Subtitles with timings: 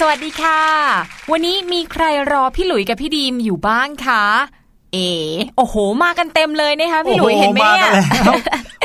[0.00, 0.60] สวัสดีค่ะ
[1.30, 4.24] วันนี้มีใครรอพี่หลุยกับพี่ดีมอยู่บ้างคะ
[4.92, 5.10] เอ๋
[5.56, 8.34] โอ้โห มากันเต็มเลยนะคะพี่หลุยโอ้โเห็นไหมมาเนี่ยกันแล้ว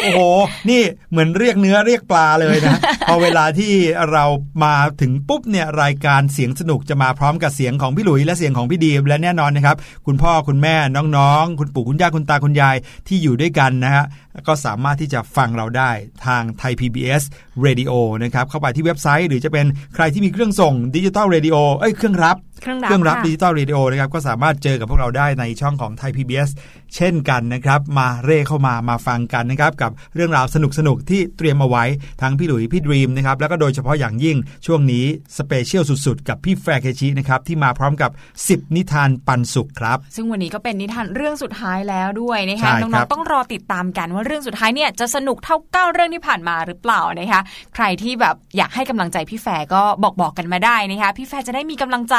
[0.04, 0.22] โอ้โห
[0.70, 0.82] นี่
[1.12, 2.78] เหมือนเรียกเนื้อเรียกปลาเลยนะ
[3.08, 3.74] พอเวลาที่
[4.12, 4.24] เรา
[4.64, 9.76] มาถึงปุ๊บเนี่ยรายการเสียงสนุกจะมาพร้อมกับเสียงของพี่หลุยและเสียงของพี่ดีมและแน่นอนนะครับ
[10.06, 10.76] คุณพ่อคุณแม่
[11.18, 12.76] น้องๆ คุณปู่คุณย่าคุณตาคุณยาย
[13.08, 14.06] ที่อยู่ด้วยกันนะฮะ
[14.48, 15.92] ก็สามารถที่จะฟังเราได้
[16.26, 17.24] ทางไทย PBS
[17.66, 17.92] Radio
[18.24, 26.50] นะครับเข้าไปที่เว็บไซต์ หรือจะเป็นใครที่มีเครื่องส่ง digital radio เอ้ยเครื่องรับเครื่องรับเครื่องรับค่ะ digital radio นะครับก็สามารถเจอกับพวกเราได้ในช่องของไทย PBS
[26.96, 30.58] เช่นกันนะครับ มาเร่เข้ามามาฟังกันนะครับกับเรื่องราวส
[30.88, 31.84] นุกๆที่เตรียมเอาไว้
[32.22, 35.06] ทั้งพี่หลุยพี่ดรีมนะครับแล้วก็โดยเฉพาะอย่างยิ่งช่วงนี้
[35.38, 38.12] special สุดๆ กับพี่แฟร์เคชินะครับที่มาพร้อมกับ
[38.44, 47.42] 10 นิทานปันสุขครับ ซึ่งวันนี้ก็เป็นนิทานเรื่องสุดท้ายแล้วด้วยนะใช่คะครัน้องบๆต้องรอติดตามกันว่าเรื่องสุดท้ายเนี่ยจะสนุกเท่าเก้าเรื่องที่ผ่านมาหรือเปล่านะคะ
[47.76, 52.16] ใครที่แบบอยากให้กำลังใจพี่แฟก็บอกบอกกันมาได้นะคะ พี่แฟจะได้มีกำลังใจ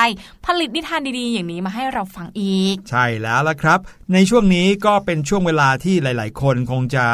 [0.46, 3.78] ผลิตนิทานดีๆ อย่างนี้มาให้เราฟังอีก ใช่แล้วละครับ
[4.12, 7.04] ในช่วงนี้ก็เป็นช่วงเวลาที่หลาย ๆ คนคงจะ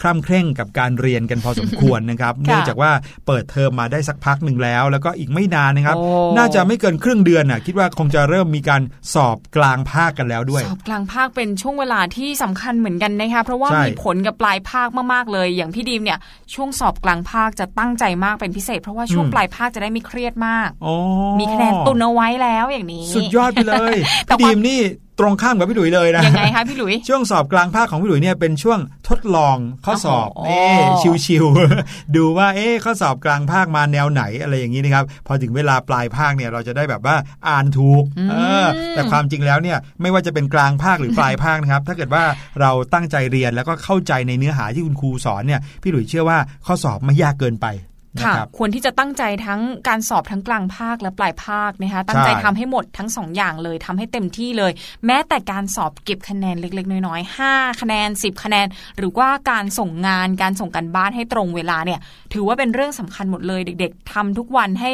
[0.00, 2.90] คร่ำเคร่งกับการเรียนกันพอสมควรนะครับ เนื่องจากว่า
[3.26, 6.06] เปิดเทอมมาได้สักพักหนึ่งแล้ว แล้วก็อีกไม่นานนะครับโอ้
[6.36, 8.82] น่าจะไม่เกินครึ่งเดือนน่ะคิดว่าคงจะเริ่มมีการ
[9.14, 16.18] สอบกลางภาคกันแล้วด้วย สอบกลางภาคเป็นช่วงเวลาที่สำคัญเหมือนกันนะคะเพราะว่าใช่มีผลกับปลายภาคมากๆเลย อย่างพี่ดีมเนี่ย
[16.54, 20.94] ช่วงสอบกลางภาคจะตั้งใจมากเป็นพิเศษ เพราะว่าช่วงอืมปลายภาคจะได้ไม่เครียดมากอ๋อ
[21.38, 23.94] มีคะแนนตุนเอาไว้แล้วอย่างนี้ สุดยอดไปเลย
[24.26, 24.80] แต่พี่ว่าดีมนี่
[25.18, 28.78] ตรงข้ามกับพี่หลุยเลยนะยังไงคะพี่หลุยช่วงสอบกลางภาคของพี่หลุยเนี่ยเป็นช่วง
[29.08, 37.16] ทดลองข้อสอบโอ้โหเอ๊ชิวๆดูว่าเอ๊ะข้อสอบกลางภาคมาแนวไหนอะไรอย่างนี้นะครับพอถึงเวลาปลายภาคเนี่ยเราจะได้แบบว่า
[37.48, 38.34] อ่านถูกเอ
[38.64, 42.24] อแต่ความจริงแล้วเนี่ยไม่ว่าจะเป็นกลางภาคหรือปลายภาคนะครับ ถ้าเกิดว่า
[42.60, 54.72] เราตั้งใจเรียนแล้วก็เข้าใจในเนื้อหาที่คุณครูสอนเนี่ยพี่หลุยเชื่อว่าข้อสอบไม่ยากเกินไปนะ ค่ะครับควรที่จะตั้งใจทั้งการสอบทั้งกลางภาคและปลายภาคนะคะตั้งใจใช่ทำให้หมดทั้งสองอย่างเลยทำให้เต็มที่เลย
[55.06, 58.66] แม้แต่การสอบเก็บคะแนนเล็ก ๆ น้อยๆ5คะแนน 10 คะแนน
[58.98, 62.00] หรือว่าการส่งงานการส่งกันบ้านให้ตรงเวลาเนี่ย
[62.34, 64.92] ถือว่าเป็นเรื่องสำคัญหมดเลยเด็ก ๆทำทุกวันให้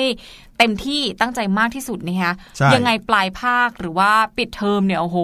[0.63, 5.19] เต็มที่ตั้งใจมากที่สุดนะคะใช่ยังไงปลายภาคหรือว่าปิดเทอมเนี่ยโอ้โห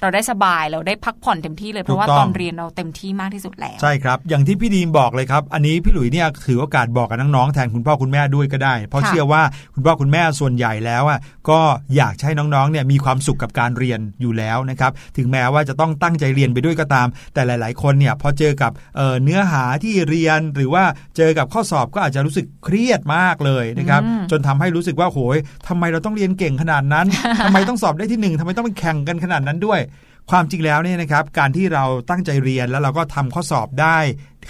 [0.00, 9.42] เราได้สบายเราได้พักผ่อนเต็มที่เลยเพราะว่าถูกต้องตอนเรียนเราเต็มที่มากที่สุดแล้วใช่ครับ อย่างที่พี่ดีมบอกเลยครับ อันนี้พี่หลุยเนี่ยถือโอกาสบอกกับน้องๆแทนคุณพ่อคุณแม่ด้วยก็ได้ เพราะค่ะเชื่อว่า
[9.74, 11.18] คุณพ่อคุณแม่ส่วนใหญ่แล้วอะ
[11.50, 11.60] ก็
[11.96, 20.84] อยากให้น้องๆเนี่ยมีความสุขกับการเรียนอยู่แล้วนะครับถึงแม้ว่าจะต้องตั้งใจเรียนไปด้วยก็ตาม แต่หลาย ๆ คนเนี่ยพอเจอกับเอ่อเนื้อหาที่เรียนหรือว่า
[21.16, 25.36] เจอกับข้อสอบก็อาจจะรู้สึกเครียดมากเลยนะครับอืมจนทำให้รู้สึกว่าโหย
[25.68, 27.06] ทำไมเราต้องเรียนเก่งขนาดนั้น
[27.44, 29.80] ทำไมต้องสอบได้ที่หนึ่งทำไมต้องไปแข่งกันขนาดนั้นด้วย
[30.30, 33.96] ความจริงแล้วเนี่ยนะครับ การที่เราตั้งใจเรียนแล้วเราก็ทำข้อสอบได้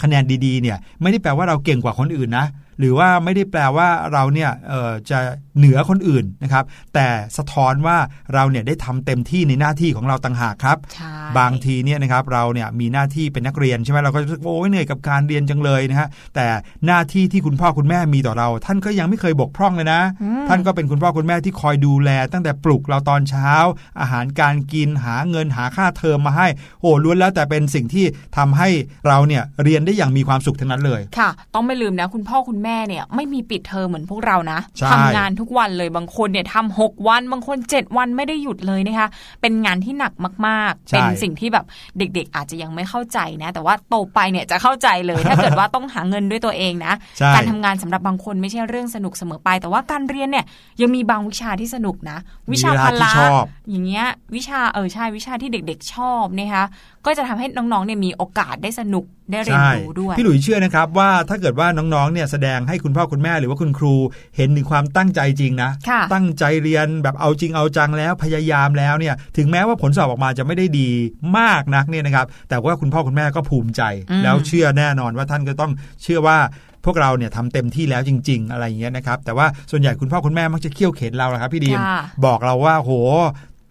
[0.02, 2.46] คะแนนดีๆเนี่ย ไม่ได้แปลว่าเราเก่งกว่าคนอื่นนะ
[2.78, 5.18] หรือว่าไม่ได้แปลว่าเราเนี่ยเอ่อจะ
[5.58, 6.64] เหนือคนอื่นนะครับ
[6.94, 7.96] แต่สะท้อนว่า
[8.34, 16.46] เราเนี่ยได้ทำเต็มที่ในหน้าที่ของเราต่างหากครับใช่บางทีเนี่ยนะครับเราเนี่ยมีหน้าที่เป็นนักเรียนใช่ไหมเราก็รู้สึกว่าโอ้ยเหนื่อยกับการเรียนจังเลยนะฮะแต่
[16.86, 23.52] หน้าที่ที่คุณพ่อคุณแม่มีต่อเรา ท่านก็ยังไม่เคยบกพร่องเลยนะอืมท่านก็เป็นคุณพ่อคุณแม่ที่คอยดูแล ตั้งแต่ปลุกเราตอนเช้า
[24.00, 26.48] อาหารการกินหาเงินหาค่าเทอมมาให้
[26.80, 28.04] โอ้ล้วนแล้วแต่เป็นสิ่งที่
[28.36, 28.68] ทำให้
[29.06, 39.08] เราเนี่ยเรียนได้อย่างมีความสุขทั้งนั้นเลยค่ะ ต้องไม่ลืมนะคุณพ่อคุณแม่เนี่ยไม่มีปิดเทอมเหมือนพวกเรานะใช่ทำงานทุกวันเลยบางคนเนี่ยทำหกวัน บางคน 7 วันไม่ได้หยุดเลยนะคะ
[39.40, 40.12] เป็นงานที่หนัก
[40.46, 41.64] มากๆใช่เป็นสิ่งที่แบบ
[41.98, 50.44] เด็ก ๆ อาจจะยังไม่เข้าใจนะ แต่ว่าโตไปเนี่ยจะเข้าใจเลย ถ้าเกิดว่าต้องหาเงินด้วยตัวเองนะใช่การทำงานสำหรับบางคนไม่ใช่เรื่องสนุกเสมอไป แต่ว่าการเรียนเนี่ย
[50.80, 52.18] ยังมีบางวิชาที่สนุกนะ
[52.52, 56.64] วิชามีเวพลาที่ละชอบอย่างเงี้ยวิชาเออใช่วิชาที่เด็ก ๆ ชอบนะคะ
[57.06, 63.94] ก็จะทำให้น้องๆเนี่ยมีโอกาสได้สนุกได้เรียนใช่รู้ด้วย พี่หลุยเชื่อนะครับว่าถ้าเกิดว่าน้องๆเนี่ยแสดงให้คุณพ่อคุณแม่หรือว่าคุณครู
[64.36, 70.90] เห็นถึงความตั้งใจจริงนะค่ะตั้งใจเรียนแบบเอาจริงเอาจังแล้วพยายามแล้วเนี่ยถึงแม้ว่าผลสอบออกมาจะไม่ได้ดี
[71.38, 76.38] มากนักเนี่ยนะครับ แต่ว่าคุณพ่อคุณแม่ก็ภูมิใจอืมแล้วเชื่อแน่นอนว่าท่านก็ต้องเชื่อว่า
[76.84, 82.92] พวกเราเนี่ยทำเต็มที่แล้วจริง ๆ อะไรอย่างเงี้ยนะครับ แต่ว่าส่วนใหญ่คุณพ่อคุณแม่มักจะเคี่ยวเข็นเราแหละครับพี่ดีมค่ะบอกเราว่าโห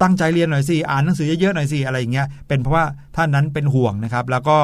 [0.01, 2.85] ตั้งใจเรียนหน่อยสิอ่านหนังสือเยอะๆหน่อยสิอะไรอย่างเงี้ยเป็นเพราะว่า
[3.15, 4.57] ท่านนั้นเป็นห่วงนะครับ แล้วก็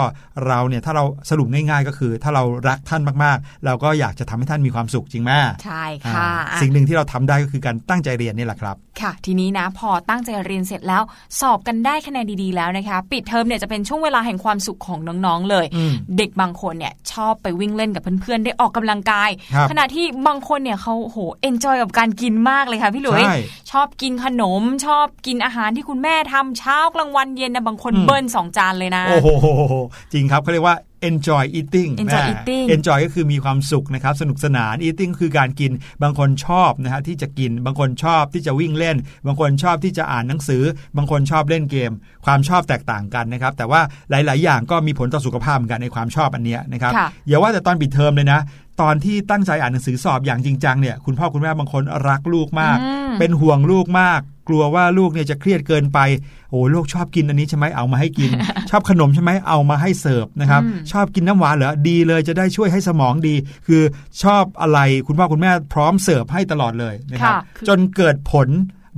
[0.47, 5.31] เราเนี่ยถ้าเราสรุปง่ายๆก็คือ ถ้าเรารักท่านมากๆ เราก็อยากจะทำให้ท่านมีความสุขจริงไหม
[5.63, 11.03] ใช่อ่าค่ะอะ สิ่งหนึ่งที่เราทำได้ก็คือการตั้งใจเรียนนี่แหละครับ ค่ะ ทีนี้นะพอตั้งใจเรียนเสร็จแล้ว
[11.39, 23.37] สอบกันได้คะแนนดีๆแล้วนะคะปิดเทอมเนี่ยจะเป็นช่วงเวลาแห่งความสุขของน้องๆเลยอืมเด็กบางคนเนี่ยชอบไปวิ่งเล่นกับเพื่อนๆได้ออกกำลังกายครับขณะที่บางคนเนี่ยเขาโห enjoy กับการกินมากเลยค่ะพี่หลุยใช่
[23.71, 29.27] ชอบกินขนมชอบกินอาหารที่คุณแม่ทำเช้ากลางวันเย็นนะบางคนอืมเบิ้ลสองจานเลยนะ โอ้โห
[30.13, 30.77] จริงครับเขาเรียกว่า
[31.09, 35.71] enjoy eating Enjoy นะ eating enjoy ก็คือมีความสุขนะครับ สนุกสนาน eating คือการกิน
[36.03, 40.63] บางคนชอบนะฮะที่จะกิน บางคนชอบที่จะวิ่งเล่น บางคนชอบที่จะอ่านหนังสือ
[40.97, 41.91] บางคนชอบเล่นเกม
[42.25, 48.39] ความชอบแตกต่างกันนะครับ แต่ว่าหลาย ๆ อย่างก็มีผลต่อสุขภาพเหมือนกันในความชอบอันเนี้ยนะครับค่ะอย่าว่าแต่ตอนปิดเทอมเลยนะ
[48.81, 55.99] ตอนที่ตั้งใจอ่านหนังสือสอบอย่างจริงจังเนี่ยคุณพ่อคุณแม่บางคนรักลูกมากอืมเป็นห่วงลูกมาก กลัวว่าลูกเนี่ยจะเครียดเกินไป
[56.49, 58.31] โอ้ลูกชอบกินอันนี้ใช่ไหมเอามาให้กิน
[58.69, 63.35] ชอบขนมใช่ไหมเอามาให้เสิร์ฟนะครับอืมชอบกินน้ำหวานเหรอดีเลยจะได้ช่วยให้สมองดี
[63.67, 63.81] คือ
[64.23, 68.49] ชอบอะไรคุณพ่อคุณแม่พร้อมเสิร์ฟให้ตลอดเลยนะครับค่ะคือจนเกิดผล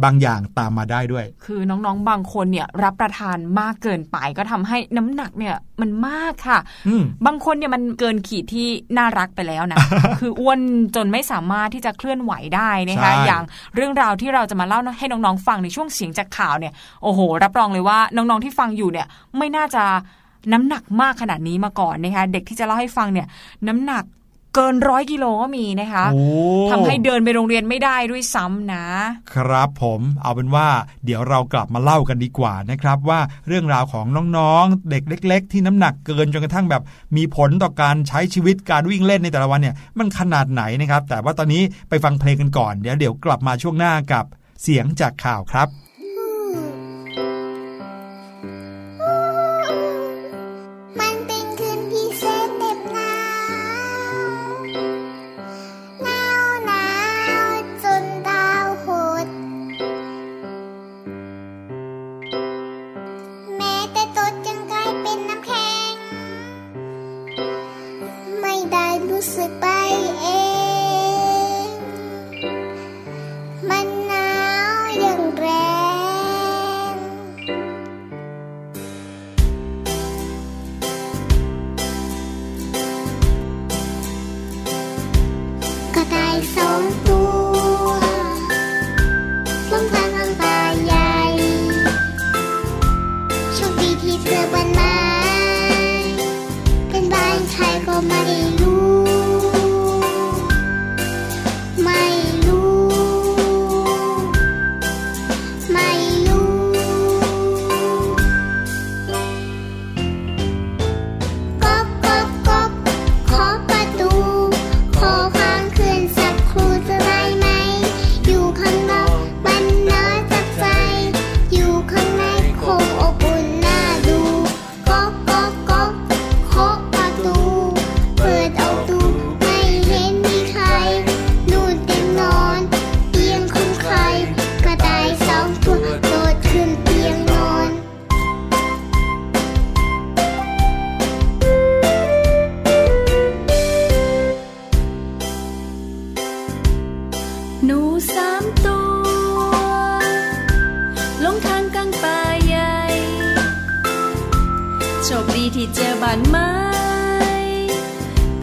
[0.04, 9.78] บางอย่างตามมาได้ด้วย คือน้องๆ บางคนเนี่ยรับประทานมากเกินไปก็ทำให้น้ำหนักเนี่ยมันมากค่ะอืมบางคนเนี่ยมันเกินขีดที่น่ารักไปแล้วนะ
[10.20, 10.60] คืออ้วน
[10.96, 13.44] จนไม่สามารถที่จะเคลื่อนไหวได้นะคะใช่อย่าง
[13.76, 16.74] เรื่องราวที่เราจะมาเล่าให้น้องๆ ฟังในช่วงเสียงจากข่าวเนี่ย
[17.04, 19.84] โอ้โห รับรองเลยว่าน้องๆ ที่ฟังอยู่เนี่ยไม่น่าจะ
[20.54, 23.28] น้ำหนักมากขนาดนี้มาก่อนนะคะ เด็กที่จะเล่าให้ฟังเนี่ย
[23.68, 24.04] น้ำหนัก
[24.56, 26.24] เกินร้อยกิโลก็มีนะคะโอ้
[26.72, 28.86] ทำให้เดินไปโรงเรียนไม่ได้ด้วยซ้ำนะ
[29.34, 30.68] ครับผมเอาเป็นว่า
[31.06, 34.06] เดี๋ยวเรากลับมาเล่ากันดีกว่านะครับว่าเรื่องราวของ
[34.38, 36.84] น้องๆ เด็กเล็ก ๆ ที่น้ำหนักเกินจนกระทั่งแบบ
[37.18, 44.26] มีผลต่อการใช้ชีวิตการวิ่งเล่นในแต่ละวันเนี่ยมันขนาดไหนนะครับ แต่ว่าตอนนี้ไปฟังเพลงกันก่อนเดี๋ยวเดี๋ยวกลับมาช่วงหน้ากับ
[44.62, 45.70] เสียงจากข่าวครับ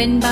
[0.02, 0.31] เป็นบ้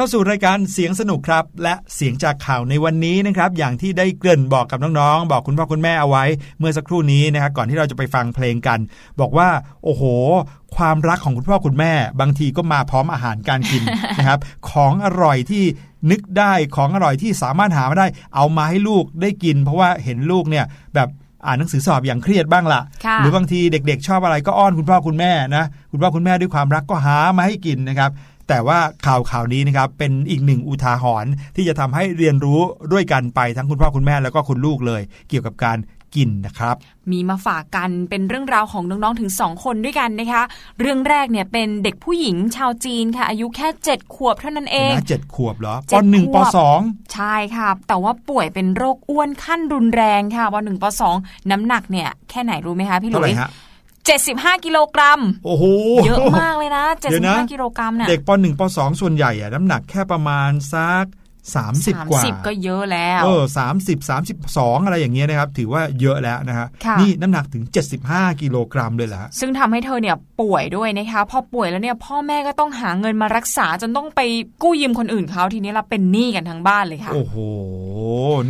[0.00, 6.24] เข้าสู่รายการเสียงสนุกครับ และเสียงจากข่าวในวันนี้นะครับ อย่างที่ได้เกริ่นบอกกับน้องๆ บอกคุณพ่อคุณแม่เอาไว้
[6.58, 8.78] เมื่อสักครู่นี้นะครับก่อนที่เราจะไปฟังเพลงกัน
[9.20, 9.48] บอกว่า
[9.84, 10.02] โอ้โห
[10.76, 13.82] ความรักของคุณพ่อคุณแม่ บางทีก็มาพร้อมอาหารการกิน
[14.18, 14.40] นะครับ
[14.70, 15.64] ของอร่อยที่
[16.10, 20.64] นึกได้ของอร่อยที่สามารถหามาได้ เอามาให้ลูกได้กิน เพราะว่าเห็นลูกเนี่ย
[20.94, 21.08] แบบ
[21.46, 28.10] อ่านหนังสือสอบอย่างเครียดบ้างละค่ะ หรือบางทีเด็กๆ ชอบอะไรก็อ้อนคุณพ่อคุณแม่นะ คุณพ่อคุณแม่ด้วยความรักก็หามาให้กินนะครับ
[28.50, 32.60] แต่ว่าข่าวข่าวนี้นะครับเป็นอีกหนึ่งอุทาหรณ์ที่จะทำให้เรียนรู้
[32.92, 35.78] ด้วยกันไปทั้งคุณพ่อคุณแม่แล้วก็คุณลูกเลย เกี่ยวกับการ
[36.14, 36.76] กินนะครับ
[37.12, 40.42] มีมาฝากกันเป็นเรื่องราวของน้องๆถึง 2 คนด้วยกันนะคะ
[40.80, 46.80] เรื่องแรกเนี่ยเป็นเด็กผู้หญิงชาวจีนค่ะ อายุแค่ 7 ขวบเท่านั้นเองนะเจ็ดขวบเหรอเจ็ปดหนึ่งขปวบสอง
[47.14, 51.16] ใช่ค่ะ แต่ว่าป่วยเป็นโรคอ้วนขั้นรุนแรงค่ะวันหนึ่งปสอง
[51.50, 53.50] น้ำหนักเนี่ยแค่ไหนรู้ไหมคะพี่หเท่าลุไหร่ยฮะ
[54.10, 55.64] 75 กิโลกรัม โอ้โห
[56.06, 61.04] เยอะมากเลยนะเดี๋ยวนะ75 กิโลกรัมเนี่ยเด็กปหนึ่งปสองส่วนใหญ่อะน้ำหนักแค่ประมาณสัก
[61.56, 67.64] สามสิบกว่า30ก็เยอะแล้ว เออสามสิบสามสิบสองอะไรอย่างเงี้ยนะครับ ถือว่าเยอะแล้วนะฮะค่ะนี่น้ำหนักถึง
[68.02, 74.20] 75 กิโลกรัมเลยเหรอฮะซึ่งทำให้เธอเนี่ยป่วยด้วยนะคะ พอป่วยแล้วเนี่ยพ่อแม่ก็ต้องหาเงินมารักษาจนต้องไป
[74.62, 77.36] กู้ยืมคนอื่นเขาทีนี้เราเป็นหนี้กันทั้งบ้านเลยค่ะ โอ้โห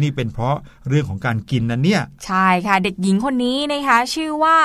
[0.02, 0.56] นี่เป็นเพราะ
[0.88, 4.56] เรื่องของการกินนะเนี่ย ใช่ค่ะ เด็กหญิงคนนี้นะคะ ชื่อว่า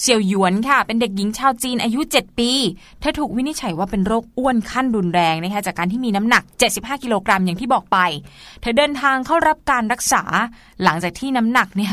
[0.00, 2.50] เสี่ยวหยวนค่ะ เป็นเด็กหญิงชาวจีนอายุ 7 ปี
[3.00, 7.98] เธอถูกวินิจฉัยว่าเป็นโรคอ้วนขั้นรุนแรงนะคะจากการที่มีน้ำหนัก 75 กิโลกรัมอย่างที่บอกไป
[8.60, 10.22] เธอเดินทางเข้ารับการรักษา
[10.82, 11.92] หลังจากที่น้ำหนักเนี่ย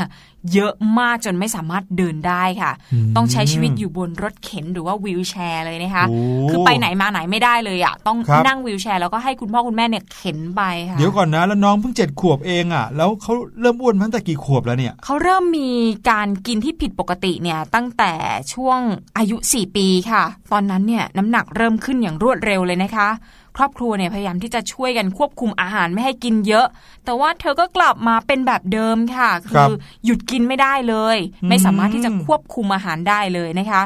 [0.53, 6.17] เยอะมากจนไม่สามารถเดินได้ค่ะอืมต้องใช้ชีวิตอยู่บนรถเข็นหรือว่าวีลแชร์เลยนะคะโอ้
[6.49, 15.69] คือไปไหนมาไหนไม่ได้เลยอะต้องครับนั่งวีลแชร์แล้วก็ให้คุณพ่อคุณแม่เนี่ยเข็นไปค่ะเดี๋ยวก่อนนะแล้วน้องเพิ่งเจ็ดขวบเองอะ แล้วเขาเริ่มอ้วนมาตั้งแต่กี่ขวบแล้วเนี่ยเขาเริ่มมี
[16.09, 18.13] การกินที่ผิดปกติเนี่ยตั้งแต่
[18.53, 18.79] ช่วง
[19.17, 23.09] อายุ 4 ปีค่ะ ตอนนั้นเนี่ยน้ำหนักเริ่มขึ้นอย่างรวดเร็วเลยนะคะ
[23.57, 26.67] ครอบครัวเนี่ยพยายามที่จะช่วยกันควบคุมอาหารไม่ให้กินเยอะ
[27.05, 29.73] แต่ว่าเธอก็กลับมาเป็นแบบเดิมค่ะคคืรับอ
[30.05, 33.83] หยุดกินไม่ได้เลยอืมไม่สามารถที่จะควบคุมอาหารได้เลยนะคะ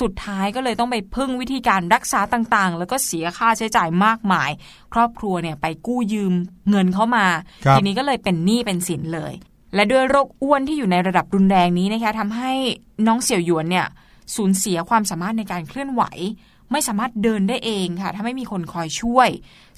[0.00, 4.50] สุดท้ายก็เลยต้องไปพึ่งวิธีการรักษาต่างๆ แล้วก็เสียค่าใช้จ่ายมากมาย
[4.94, 6.32] ครอบครัวเนี่ยไปกู้ยืม
[6.70, 7.26] เงินเข้ามา
[7.64, 9.32] ครับทีนี้ก็เลยเป็นหนี้เป็นสินเลย
[9.74, 12.52] และด้วยโรคอ้วนที่อยู่ในระดับรุนแรงนี้นะคะทำให้
[13.06, 13.86] น้องเสี่ยวหยวนเนี่ย
[14.36, 16.02] สูญเสียความสามารถในการเคลื่อนไหว
[16.72, 19.28] ไม่สามารถเดินได้เองค่ะ ถ้าไม่มีคนคอยช่วย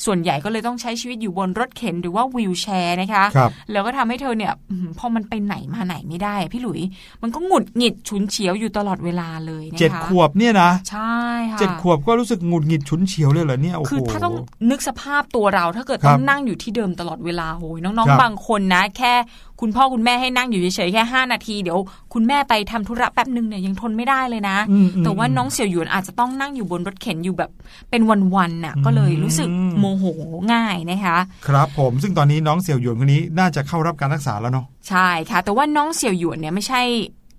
[0.05, 6.81] ส่วนใหญ่ก็เลยต้องใช้ชีวิตอยู่บนรถเข็นหรือว่าวีลแชร์นะคะครับแล้วก็ทำให้เธอเนี่ยอืมพอมันไปไหนมาไหนไม่ได้อะพี่หลุย
[7.23, 11.17] มันก็หงุดหงิดฉุนเฉียวอยู่ตลอดเวลาเลยนะคะเจ็ดขวบเนี่ยนะใช่
[11.51, 14.35] ค่ะเจ็ดขวบก็รู้สึกหงุดหงิดฉุนเฉียวเลยเหรอเนี่ยโอ้โหคือถ้าต้อง
[14.71, 19.15] นึกสภาพตัวเราถ้าเกิดครับต้องนั่งอยู่ที่เดิมตลอดเวลาโหยน้องครับๆบางคนนะ แค่
[19.63, 21.79] คุณพ่อคุณแม่ให้นั่งอยู่เฉยๆแค่5นาทีเดี๋ยว
[22.15, 27.51] คุณแม่ไปทำธุระแป๊บหนึ่งเนี่ยยังทนไม่ได้เลยนะอืมอืมแต่ว่าน้องเสี่ยวหยวนอาจจะต้องนั่งอยู่บนรถเข็นอยู่แบบ
[27.91, 28.03] เป็น
[28.37, 30.05] วันๆน่ะก็เลยรู้สึกอืมโมโห
[30.53, 36.83] ง่ายนะคะ ครับผมซึ่งตอนนี้น้องเสี่ยวหยวนคนนี้น่าจะเข้ารับการรักษาแล้วเนาะใช่ค่ะ แต่ว่าน้องเสี่ยวหยวนเนี่ยไม่ใช่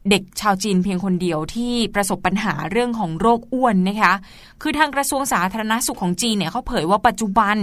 [0.10, 4.14] เด็กชาวจีนเพียงคนเดียวที่ประสบปัญหาเรื่องของโรคอ้วนนะคะ
[4.62, 7.56] คือทางกระทรวงสาธารณสุขของจีนเนี่ยเขาเผยว่าปัจจุบัน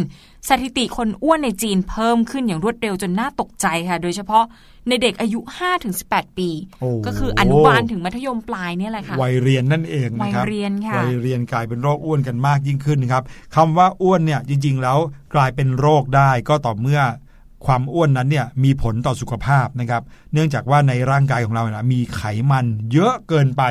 [0.48, 4.44] สถิติคนอ้วนในจีนเพิ่มขึ้นอย่างรวดเร็วจนน่าตกใจค่ะ โดยเฉพาะ
[4.88, 5.40] ในเด็กอายุ
[5.88, 6.48] 5-18 ปี
[6.80, 13.24] โอ้ก็คืออนุบาลถึงมัธยมปลายเนี่ยแหละค่ะ วัยเรียนนั่นเองนะครับ วัยเรียนค่ะ วัยเรียนกลายเป็นโรคอ้วนกันมากยิ่งขึ้นนะครับ
[13.56, 14.98] คำว่าอ้วนเนี่ยจริงๆ แล้ว
[15.34, 17.02] กลายเป็นโรคได้ก็ต่อเมื่อ
[17.66, 23.62] ความอ้วนนั้นเนี่ยมีผลต่อสุขภาพนะครับ เนื่องจากว่าในร่างกายของเรานะมีไขมันเยอะเกินไป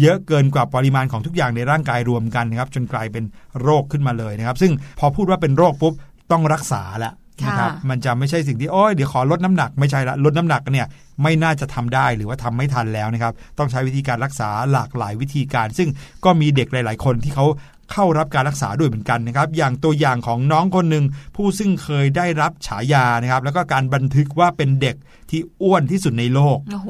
[0.00, 3.24] เยอะเกินกว่าปริมาณของทุกอย่างในร่างกายรวมกันนะครับจนกลายเป็น
[3.62, 5.94] โรคขึ้นมาเลยนะครับ ซึ่งพอพูดว่าเป็นโรคปุ๊บ
[6.30, 7.14] ต้องรักษาแล้ว
[7.46, 10.86] นะครับค่ะมันจะไม่ใช่สิ่งที่โอ้ยเดี๋ยวขอลดน้ำหนักไม่ใช่ละลดน้ำหนักเนี่ย
[11.22, 15.88] ไม่น่าจะทำได้หรือว่าทำไม่ทันแล้วนะครับ ต้องใช้วิธีการรักษาหลากหลายวิธีการ ซึ่ง
[16.24, 17.46] ก็มีเด็กหลาย ๆ คนที่เขา
[17.92, 21.04] เข้ารับการรักษาด้วยเหมือนกันนะครับ อย่างตัวอย่างของน้องคนหนึ่ง
[21.36, 24.96] ผู้ซึ่งเคยได้รับฉายานะครับ แล้วก็การบันทึกว่าเป็นเด็ก
[25.30, 26.88] ที่อ้วนที่สุดในโลกโอ้โห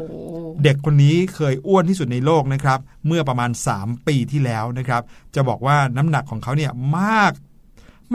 [0.64, 5.02] เด็กคนนี้เคยอ้วนที่สุดในโลกนะครับ เมื่อประมาณ 3 ปีที่แล้วนะครับ
[5.34, 7.32] จะบอกว่าน้ำหนักของเขาเนี่ยมาก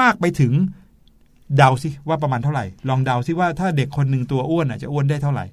[0.02, 0.54] มากไปถึง
[1.58, 5.45] เดาสิว่าประมาณเท่าไหร่ ลองเดาสิว่าถ้าเด็กคนหนึ่งตัวอ้วนอะจะอ้วนได้เท่าไหร่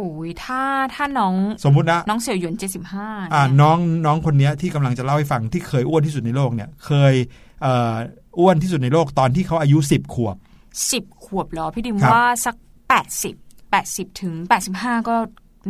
[0.00, 0.62] โอ้ยถ้า
[0.94, 1.34] ถ้าน้อง
[1.64, 7.14] สมมุตินะน้องเสี่ยวหยวนเจ็ดสิบห้าอ่าน้องน้องคนเนี้ยที่กำลังจะเล่าให้ฟังที่เคยอ้วนที่สุดในโลกเนี่ย เคย
[7.62, 7.94] เอ่อ
[8.38, 10.36] อ้วนที่สุดในโลกตอนที่เขาอายุ10ขวบ
[10.90, 12.54] สิบขวบเหรอพี่ดิมครับว่าสัก
[12.88, 13.34] แปดสิบ
[13.70, 15.16] แปดสิบถึงแปดสิบห้าก็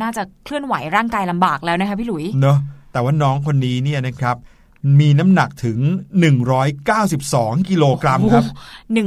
[0.02, 2.58] น่าจะเคลื่อนไหวร่างกายลำบากแล้วนะคะพี่หลุยเนอะ
[2.92, 4.36] แต่ว่าน้องคนนี้เนี่ยนะครับ
[5.00, 5.78] มีน้ำหนักถึง
[6.94, 8.44] 192 กิโลกรัมครับ
[8.94, 8.98] ห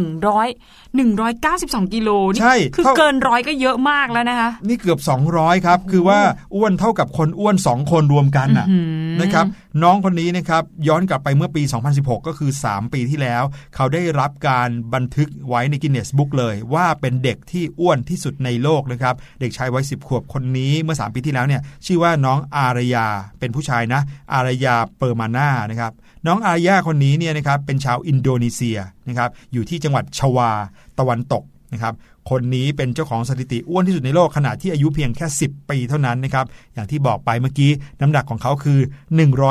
[0.99, 4.99] นึ่งร้อยหนึ่งร้อยเก้าสิบสองกิโลนี่ใช่คือเท่าเกินร้อยก็เยอะมากแล้วนะคะ นี่เกือบ
[5.33, 6.19] 200 ครับ คือว่า
[6.55, 9.45] อ้วนเท่ากับคนอ้วน 2 คนรวมกันน่ะอื้อหือนะครับ
[9.83, 11.63] น้องคนนี้นะครับย้อนกลับไปเมื่อปี
[11.95, 13.43] 2016 ก็คือ 3 ปีที่แล้ว
[13.75, 23.07] เขาได้รับการบันทึกไว้ใน Guinness Book เลย ว่าเป็นเด็กที่อ้วนที่สุดในโลกนะครับเด็กชายวัย10 ขวบคนนี้เมื่อ 3 ปีที่แล้วเนี่ยชื่อว่าน้องอารยา
[23.39, 24.01] เป็นผู้ชายนะ
[24.33, 25.93] อารยาเปอร์มาน่านะครับ
[26.27, 30.51] น้องอารยาคนนี้เนี่ยนะครับเป็นชาวอินโดนีเซียนะครับอยู่ที่จังหวัดชวา
[30.99, 31.95] ตะวันตกนะครับ
[32.31, 38.79] คนนี้เป็นเจ้าของสถิติอ้วนที่สุดในโลกขณะที่อายุเพียงแค่ 10 ปีเท่านั้นนะครับอย่างที่บอกไปเมื่อกี้น้ำหนักของเขาคือ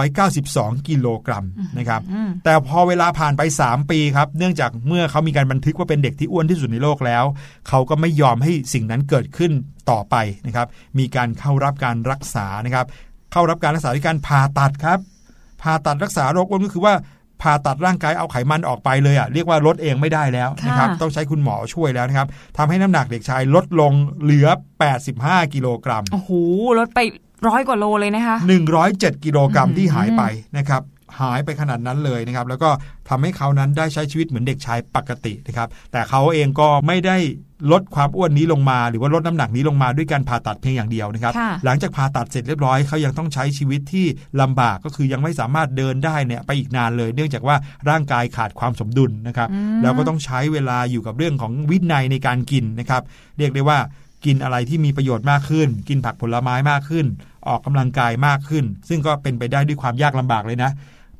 [0.08, 1.44] 192 กิโลกรัม
[1.78, 2.00] นะครับ
[2.44, 7.24] แต่พอเวลาผ่านไป 3 ปีครับเนื่องจากเมื่อเขามีการบันทึกว่าเป็นเด็กที่อ้วนที่สุดในโลกแล้ว
[7.68, 9.52] เขาก็ไม่ยอมให้สิ่งนั้นเกิดขึ้น
[9.90, 10.66] ต่อไปนะครับ
[10.98, 12.86] มีการเข้ารับการรักษานะครับ
[13.32, 14.98] เข้ารับการรักษาด้วยการผ่าตัดครับ
[15.62, 16.94] ผ่าตัดรักษาโรคอ้วนก็คือว่า
[17.42, 24.48] ผ่าตัดร่างกายเอาไขมันออกไปเลยอะเรียกว่าลดเองไม่ได้แล้วนะครับค่ะต้องใช้คุณหมอช่วยแล้วนะครับทำให้น้ำหนักเด็กชายลดลงเหลือ
[25.00, 26.30] 85 กิโลกรัมโอ้โห
[26.78, 27.00] ลดไป
[27.48, 28.36] ร้อยกว่าโลเลยนะคะ
[28.80, 30.22] 107 กิโลกรัมอืมที่หายไป
[30.56, 30.82] นะครับ
[31.20, 32.70] หายไปขนาดนั้นเลยนะครับ แล้วก็
[33.08, 37.16] ทำให้เขานั้นได้ใช้ชีวิตเหมือนเด็กชายปกตินะครับ แต่เขาเองก็ไม่ได้
[37.72, 44.06] ลดความอ้วนนี้ลงมา หรือว่าลดน้ำหนักนี้ลงมาด้วยการผ่าตัดเพียงอย่างเดียวนะครับค่ะหลังจากผ่าตัดเสร็จเรียบร้อยเขายังต้องใช้ชีวิตที่
[44.40, 47.56] ลำบากก็คือยังไม่สามารถเดินได้เนี่ยไปอีกนานเลย เนื่องจากว่า
[47.88, 53.02] ร่างกายขาดความสมดุลนะครับอืมแล้วก็ต้องใช้เวลาอยู่กับเรื่องของวินัยในการกินนะครับ
[53.38, 53.78] เรียกได้ว่า
[54.24, 57.06] กินอะไรที่มีประโยชน์มากขึ้น กินผักผลไม้มากขึ้น
[57.48, 60.70] ออกกำลังกายมากขึ้น ซึ่งก็เป็นไปได้ด้วยความยากลำบากเลยนะ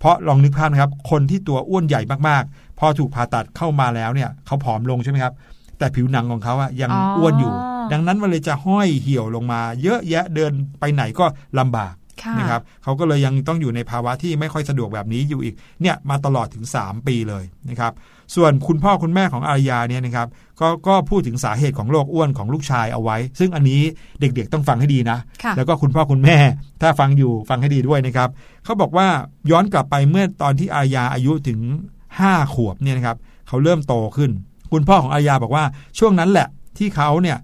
[0.03, 5.35] เพราะลองนึกภาพนะครับ คนที่ตัวอ้วนใหญ่มากๆ พอถูกผ่าตัดเข้ามาแล้วเนี่ยเขาผอมลงใช่ไหมครับ
[5.79, 7.53] แต่ผิวหนังของเขาอะยังอ๋ออ้ อ้วนอยู่
[7.93, 11.25] ดังนั้นมันเลยจะห้อยเหี่ยวลงมา เยอะแยะเดินไปไหนก็
[11.59, 17.93] ลำบากค่ะนะครับเขาก็เลยยังต้องอยู่ในภาวะที่ไม่ค่อยสะดวกแบบนี้อยู่อีกเนี่ยมาตลอดถึง 3 ปีเลยนะครับ
[18.35, 20.29] ส่วนคุณพ่อคุณแม่ของอารยาเนี่ยนะครับ
[20.61, 23.81] ก็ก็พูดถึงสาเหตุของโรคอ้วนของลูกชายเอาไว้ ซึ่งอันนี้
[24.21, 26.37] เด็กๆต้องฟังให้ดีนะค่ะแล้วก็คุณพ่อคุณแม่
[26.83, 28.29] ถ้าฟังอยู่ฟังให้ดีด้วยนะครับ
[28.65, 29.07] เขาบอกว่า
[29.51, 31.61] ย้อนกลับไปเมื่อตอนที่อารยาอายุถึง
[32.09, 33.17] 5 ขวบเนี่ยนะครับ
[33.49, 34.31] เขาเริ่มโตขึ้น
[34.73, 35.65] คุณพ่อของอารยาบอกว่า
[35.99, 37.39] ช่วงนั้นแหละที่เขาเนี่ย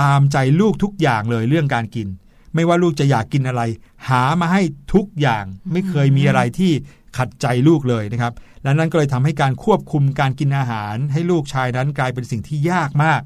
[0.00, 2.08] ตามใจลูกทุกอย่างเลยเรื่องการกิน
[2.54, 3.62] ไม่ว่าลูกจะอยากกินอะไร
[4.08, 4.62] หามาให้
[4.94, 6.72] ทุกอย่างไม่เคยมีอะไรที่
[7.18, 8.32] ขัดใจลูกเลยนะครับ
[8.62, 13.22] และนั่นก็เลยทำให้การควบคุมการกินอาหาร ให้ลูกชายนั้นกลายเป็นสิ่งที่ยากมาก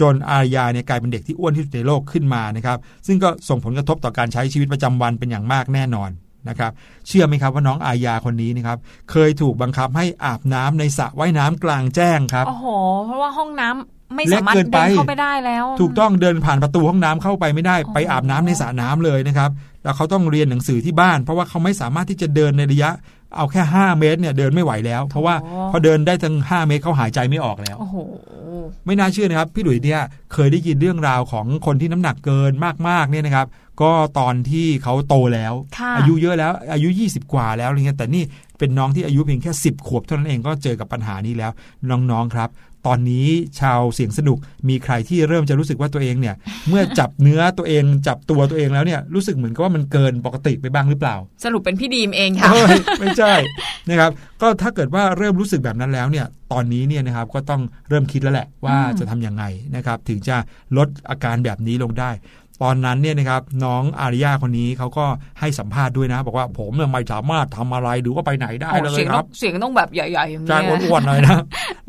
[0.00, 6.10] จนอารยาเนี่ยกลายเป็นเด็กที่อ้วนที่สุดในโลกขึ้นมานะครับซึ่งก็ส่งผลกระทบต่อการใช้ชีวิตประจำวันเป็นอย่างมากแน่นอน
[6.48, 6.72] นะครับ
[7.06, 8.78] เชื่อไหมครับว่าน้องอายาคนนี้นะครับ
[9.10, 12.66] เคยถูกบังคับให้อาบน้ำในสระว่ายน้ำกลางแจ้งครับโอ้โห
[13.06, 19.50] เพราะว่าห้องน้ำไม่เล็กสามารถเกินไปเดินเข้าไปได้แล้ว ถูกต้องเดินผ่านประตูห้องน้ำเข้าไปไม่ได้อ๋อไปอาบน้ำในสระน้ำเลยนะครับ
[19.82, 22.90] แล้วเขาต้องเรียนหนังสือที่บ้าน เพราะว่าเขาไม่สามารถที่จะเดินในระยะ
[23.36, 25.34] เอาแค่ 5 เมตรเนี่ยเดินไม่ไหวแล้ว เพราะว่า
[25.72, 27.96] พอเดินได้ถึง5 เมตรเขาหายใจไม่ออกแล้วโอ้โห
[28.86, 30.00] ไม่น่าเชื่อนะครับ พี่หลุยเนี่ย
[30.32, 32.52] เคยได้ยินเรื่องราวของคนที่น้ำหนักเกิน
[32.88, 33.46] มากๆเนี่ยนะครับ
[33.82, 38.22] ก็ตอนที่เขาโตแล้วค่ะอายุเยอะแล้ว อายุ 20 กว่าแล้วอะไรเงี้ยแต่นี่
[38.58, 41.52] เป็นน้องที่อายุเพียงแค่ 10 ขวบเท่านั้นเองก็เจอกับปัญหานี้แล้ว
[41.90, 42.48] น้องๆครับ
[42.86, 43.26] ตอนนี้
[43.60, 46.34] ชาวเสียงสนุกมีใครที่เริ่มจะรู้สึกว่าตัวเองเนี่ย
[46.68, 53.34] เมื่อจับเนื้อตัวเองจับตัวตัวเองแล้วเนี่ยรู้สึกเหมือนกับว่ามันเกินปกติไปบ้างหรือเปล่า สรุปเป็นพี่ดีมเองค่ะเฮ้ยไม่ใช่
[53.88, 54.10] นะครับ
[54.42, 59.44] ก็ถ้าเกิดว่าเริ่มรู้สึกแบบนั้นแล้วเนี่ยตอนนี้เนี่ยนะครับก็ต้องเริ่มคิดแล้วแหละว่าอืมจะทำยังไง
[59.76, 60.36] นะครับ ถึงจะ
[60.76, 62.10] ลดอาการแบบนี้ลงได้
[62.62, 65.04] ตอนนั้นเนี่ยนะครับน้องอาริยาคนนี้เขาก็
[65.40, 71.42] ให้สัมภาษณ์ด้วยนะ บอกว่าผมเนี่ยไม่สามารถทำอะไรหรือว่าไปไหนได้โอ้เลเสียยงคต้รัอบงเสียงต้องแบบใหญ่ๆอย่างใจเงี้ยอ้วนๆเลยนะ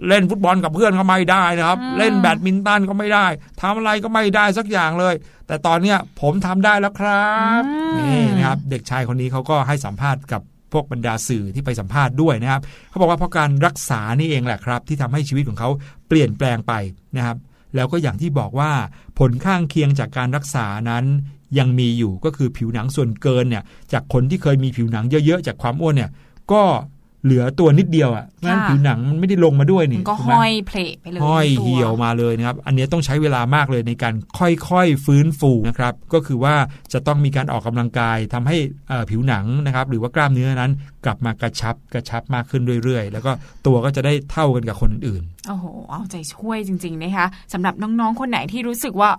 [0.08, 3.26] เล่นฟุตบอลกับเพื่อนก็ไม่ได้นะครับอืมเล่นแบดมินตันก็ไม่ได้
[3.62, 5.14] ทำอะไรก็ไม่ได้สักอย่างเลย
[5.48, 7.64] แต่ตอนเนี้ยผมทำได้แล้วครับ
[7.98, 10.42] นี่นะครับเด็กชายคนนี้เขาก็ให้สัมภาษณ์กับ
[10.74, 15.70] พวกบรรดาสื่อที่ไปสัมภาษณ์ด้วยนะครับเขาบอกว่าเพราะการรักษานี่เองแหละครับ ที่ทำให้ชีวิตของเขา
[16.08, 16.74] เปลี่ยนแปลงไป
[17.18, 17.38] นะครับ
[17.78, 18.72] แล้วก็อย่างที่บอกว่า
[19.20, 21.06] ผลข้างเคียงจากการรักษานั้น
[21.58, 23.64] ยังมีอยู่ก็คือผิวหนังส่วนเกินเนี่ย
[23.94, 26.12] จากคนที่เคยมีผิวหนังเยอะๆ จากความอ้วนเนี่ย
[26.52, 26.64] ก็
[27.28, 36.56] เหลือตัวนิดเดียวอะงั้นค่ะผิวหนังมันไม่ได้ลงมาด้วยมันี่นก็ถูกไหมห้อยเพลไปเลยห้อยตัวเหี่ยวมาเลยนะครับ อันนี้ต้องใช้เวลามากเลยในการค่อยๆฟื้นฟูนะครับ ก็คือว่า
[36.94, 38.58] จะต้องมีการออกกำลังกายทำให้
[38.90, 40.72] เอ่อผิวหนังนะครับ หรือว่ากล้ามเนื้อนั้น
[41.06, 43.32] กลับมากระชับกระชับมากขึ้นเรื่อยๆ แล้วก็
[43.66, 49.12] ตัวก็จะได้เท่ากันกับคนอื่นโอ้โห เอาใจช่วยจริงๆนะคะสำหรับน้องๆ คนไหนที่รู้สึกว่า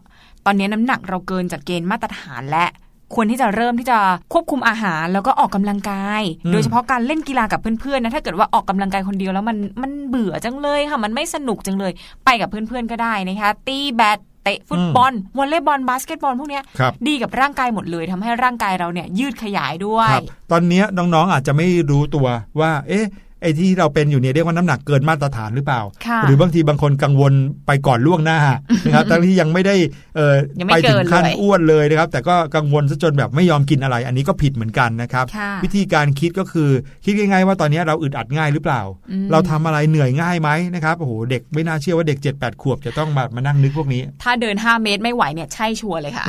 [0.47, 2.67] ตอนนี้น้ำหนักเราเกินจากเกณฑ์มาตรฐานและ
[3.15, 3.99] ควรที่จะเริ่มที่จะ
[4.33, 11.93] ควบคุมอาหารแล้วก็ออกกำลังกายอืมโดยเฉพาะการเล่นกีฬากับเพื่อนๆนะถ้าเกิดว่าออกกำลังกายคนเดียวแล้วมันมันเบื่อจังเลยค่ะ มันไม่สนุกจังเลย
[12.25, 22.27] ไปกับเพื่อนๆก็ได้นะคะตีแบดเตะฟุตบอลวอลเลย์บอลบาสเกตบอลพวกเนี้ยๆครับดีกับร่างกายหมดเลยทำให้ร่างกายเราเนี่ยยืดขยายด้วยครับตอนเนี้ยน้องๆอาจจะไม่รู้ตัว
[22.61, 23.07] ว่า เอ๊ะ
[23.43, 27.33] ไอ้ที่เราเป็นอยู่เนี่ยเรียกว่าน้ำหนักเกินมาตรฐานหรือเปล่าค่ะหรือบางทีบางคนกังวล
[27.67, 28.39] ไปก่อนล่วงหน้า
[28.87, 29.75] นะครับทั้งที่ยังไม่ได้
[30.17, 36.71] เอ่อยังไม่ไปถึงขั้นเกินเลยอ้วนเลยนะครับ แต่ก็กังวลซะจนแบบไม่ยอมกินอะไร อันนี้ก็ผิดเหมือนกันนะครับค่ะวิธีการคิดก็คือ
[37.05, 46.27] คิดง่ายๆว่าตอนนี้เราอึดอัดง่ายหรือเปล่าอืมเราทำอะไรเหนื่อยง่ายไหมนะครับโอ้โหเด็กไม่น่าเชื่อว่าเด็ก 7 8 ขวบจะต้องมามานั่งนึกพวกนี้ ถ้าเดิน 5 เมตรไม่ไหวเนี่ยใช่ชัวร์เลยค่ะ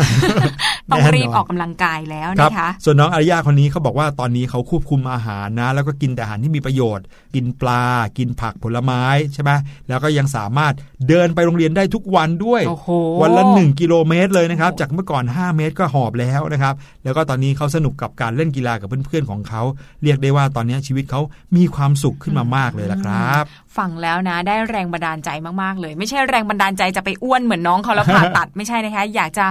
[0.91, 6.98] ต้องแน่นอนรีบออกกำลังกายแล้วครับนะคะส่วนน้องอารยาคนนี้เขาบอกว่าตอนนี้เขาควบคุมอาหารนะ แล้วก็กินแต่อาหารที่มีประโยชน์
[7.35, 7.83] กินปลา
[8.17, 9.51] กินผักผลไม้ใช่ไหม
[9.87, 10.73] แล้วก็ยังสามารถ
[11.07, 12.89] เดินไปโรงเรียนได้ทุกวันด้วยโอ้โห
[13.21, 19.61] วันละ 1 กิโลเมตรเลยนะครับ จากเมื่อก่อน 5 เมตรก็หอบแล้วนะครับ แล้วก็ตอนนี้เขาสนุกกับการเล่นกีฬากับเพื่อนๆของเขา
[20.03, 21.21] เรียกได้ว่าตอนนี้ชีวิตเขา
[21.55, 23.43] มีความสุขขึ้นมามากเลยละครับ
[23.79, 25.29] ฟังแล้วนะ ได้แรงบันดาลใจ
[25.61, 29.45] มากๆเลย ไม่ใช่แรงบันดาลใจจะไปอ้วนเหมือนน้องเขาแล้วผ่าตัดไม่ใช่นะคะ อยากจะ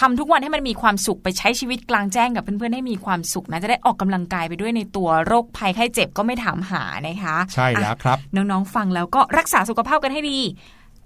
[0.00, 10.38] ทำทุกวันให้มันมีความสุขไปใช้ชีวิตกลางแจ้งกับเพื่อนๆให้มีความสุขนะจะได้ออกกำลังกายไปด้วยในตัวโรคภัยไข้เจ็บก็ไม่ถามหานะคะ ใช่แล้วครับอะน้องๆฟังแล้วก็รักษาสุขภาพกันให้ดี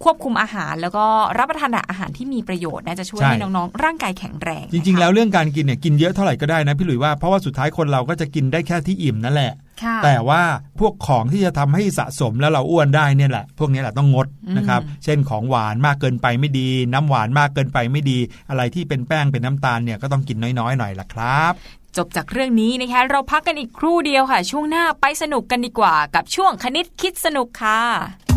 [0.03, 1.05] ควบคุมอาหาร แล้วก็
[1.37, 10.41] รับประทานอาหารที่มีประโยชน์นะจะช่วยใช่ให้น้องๆ ร่างกายแข็งแรง จริงๆนะคะแล้วเรื่องการกินเนี่ยกินเยอะเท่าไหร่ก็ได้นะพี่หลุยว่าเพราะว่าสุดท้ายคนเราก็จะกินได้แค่ที่อิ่มนั่นแหละค่ะแต่ว่า
[10.79, 18.17] พวกของที่จะทำให้สะสมแล้วเราอ้วนได้เนี่ยแหละ พวกนี้แหละต้องงดอืมนะครับ เช่นของหวานมากเกินไปไม่ดี น้ำหวานมากเกินไปไม่ดี
[18.49, 21.53] อะไรที่เป็นแป้งเป็นน้ำตาลเนี่ยก็ต้องกินน้อยๆหน่อยละครับ
[21.97, 28.28] จบจากเรื่องนี้นะคะ เราพักกันอีกครู่เดียวค่ะ ช่วงหน้าไปสนุกกันดีกว่ากับช่วงคณิตคิดสนุกค่ะ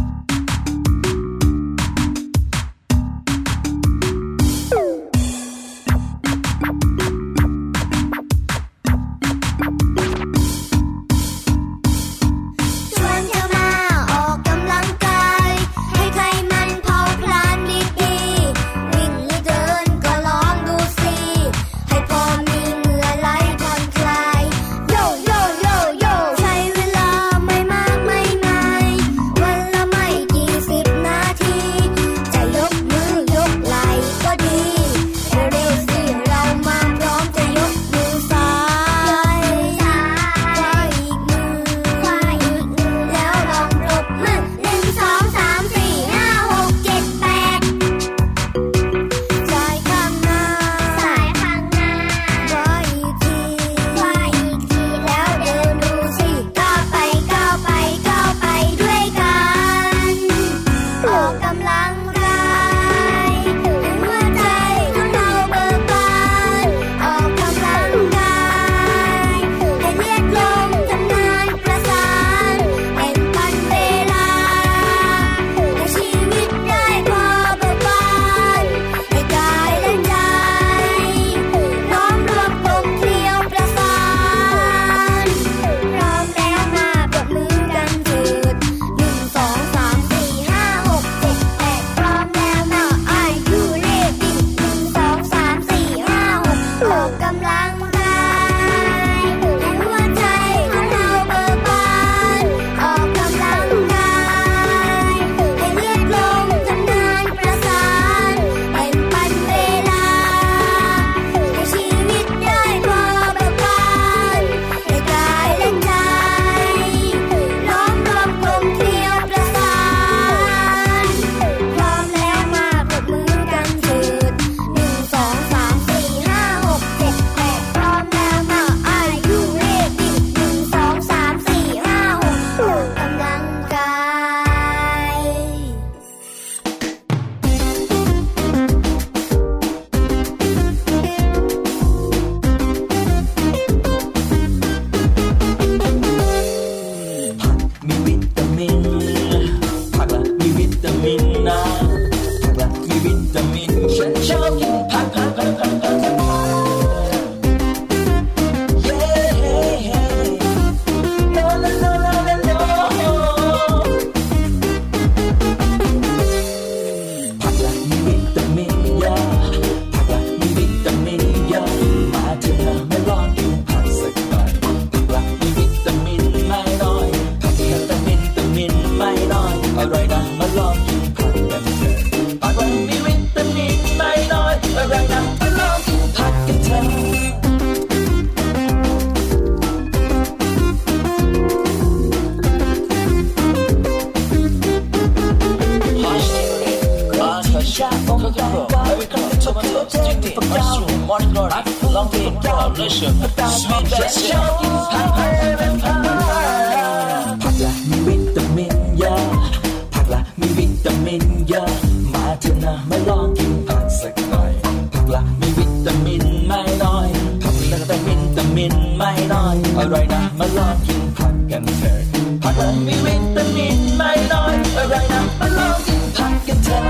[218.62, 221.98] มินไม่น้อยอร่อยนะมาลองกินผักกันเถอะ
[222.42, 226.84] ผักละมีวิตามินไม่น้อยอร่อยนะมาลองกินผักกันเถอะ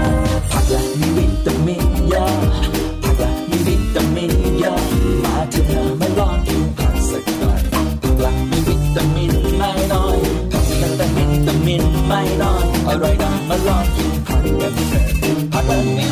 [0.50, 2.34] ผักละมีวิตามินเยอะ
[3.02, 4.80] ผักละมีวิตามินเยอะ
[5.24, 10.16] มาเถอะนะมาลองกินผักสักหน่อยผักละมีวิตามินไม่น้อย
[10.52, 15.04] ผักละแต่วิตามินไม่น้อยอร่อยนะมาลองกินผักกันเถอะ
[15.52, 16.11] ผักละมี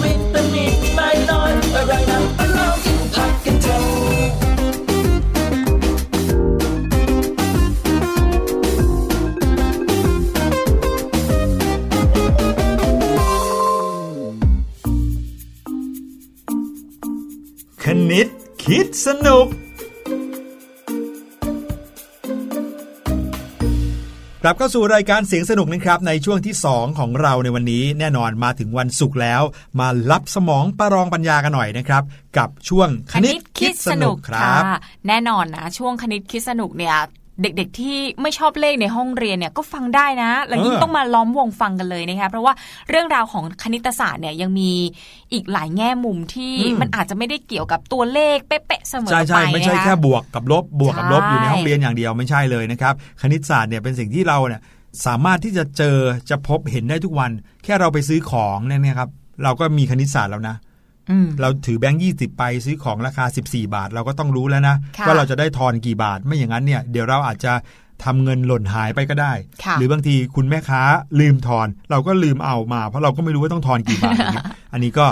[24.42, 29.42] กลับเข้าสู่รายการเสียงสนุกนะครับในช่วงที่ 2 ของเราในวันนี้แน่นอนมาถึงวันศุกร์แล้ว
[29.81, 32.03] มารับสมองประรองปัญญากันหน่อยนะครับ
[32.38, 34.62] กับช่วงคณิตคิดสนุกครับ
[35.09, 36.96] แน่นอนนะช่วงคณิตคิดสนุกเนี่ย
[37.42, 42.53] เด็กๆที่ไม่ชอบเลขในห้องเรียนเนี่ยก็ฟังได้นะ แล้วยิ่งเออต้องมาล้อมวงฟังกันเลยนะคะเพราะว่า
[42.88, 44.70] เรื่องราวของคณิตศาสตร์เนี่ยยังมี
[45.33, 54.61] อีกหลายแง่มุมที่มันอาจจะไม่ได้เกี่ยวกับตัวเลขเป๊ะๆเสมอใช่ไปใช่ไม่ใช่นะคะแค่บวกกับลบบวกกับลบใช่อยู่ในห้องเรียนอย่างเดียวไม่ใช่เลยนะครับคณิตศาสตร์เนี่ยเป็นสิ่งที่เราเนี่ย
[55.07, 55.96] สามารถที่จะเจอ
[56.31, 57.31] จะพบเห็นได้ทุกวัน
[57.64, 59.11] แค่เราไปซื้อของเนี่ยนะครับ
[59.44, 60.69] เราก็มีคณิตศาสตร์แล้วนะอืม
[61.40, 67.53] เราถือแบงค์ยี่สิบไปซื้อของราคา 14 บาท เราก็ต้องรู้แล้วนะค่ะว่าเราจะได้ทอนกี่บาทไม่อย่างนั้นเนี่ยเดี๋ยวเราอาจจะ
[68.05, 69.33] ทำเงินหล่นหายไปก็ได้
[69.64, 70.83] ค่ะหรือบางทีคุณแม่ค้า
[71.20, 75.07] ลืมทอน เราก็ลืมเอามา เพราะเราก็ไม่รู้ว่าต้องทอนกี่บาทอย่างเงี้ยอันนี้ก็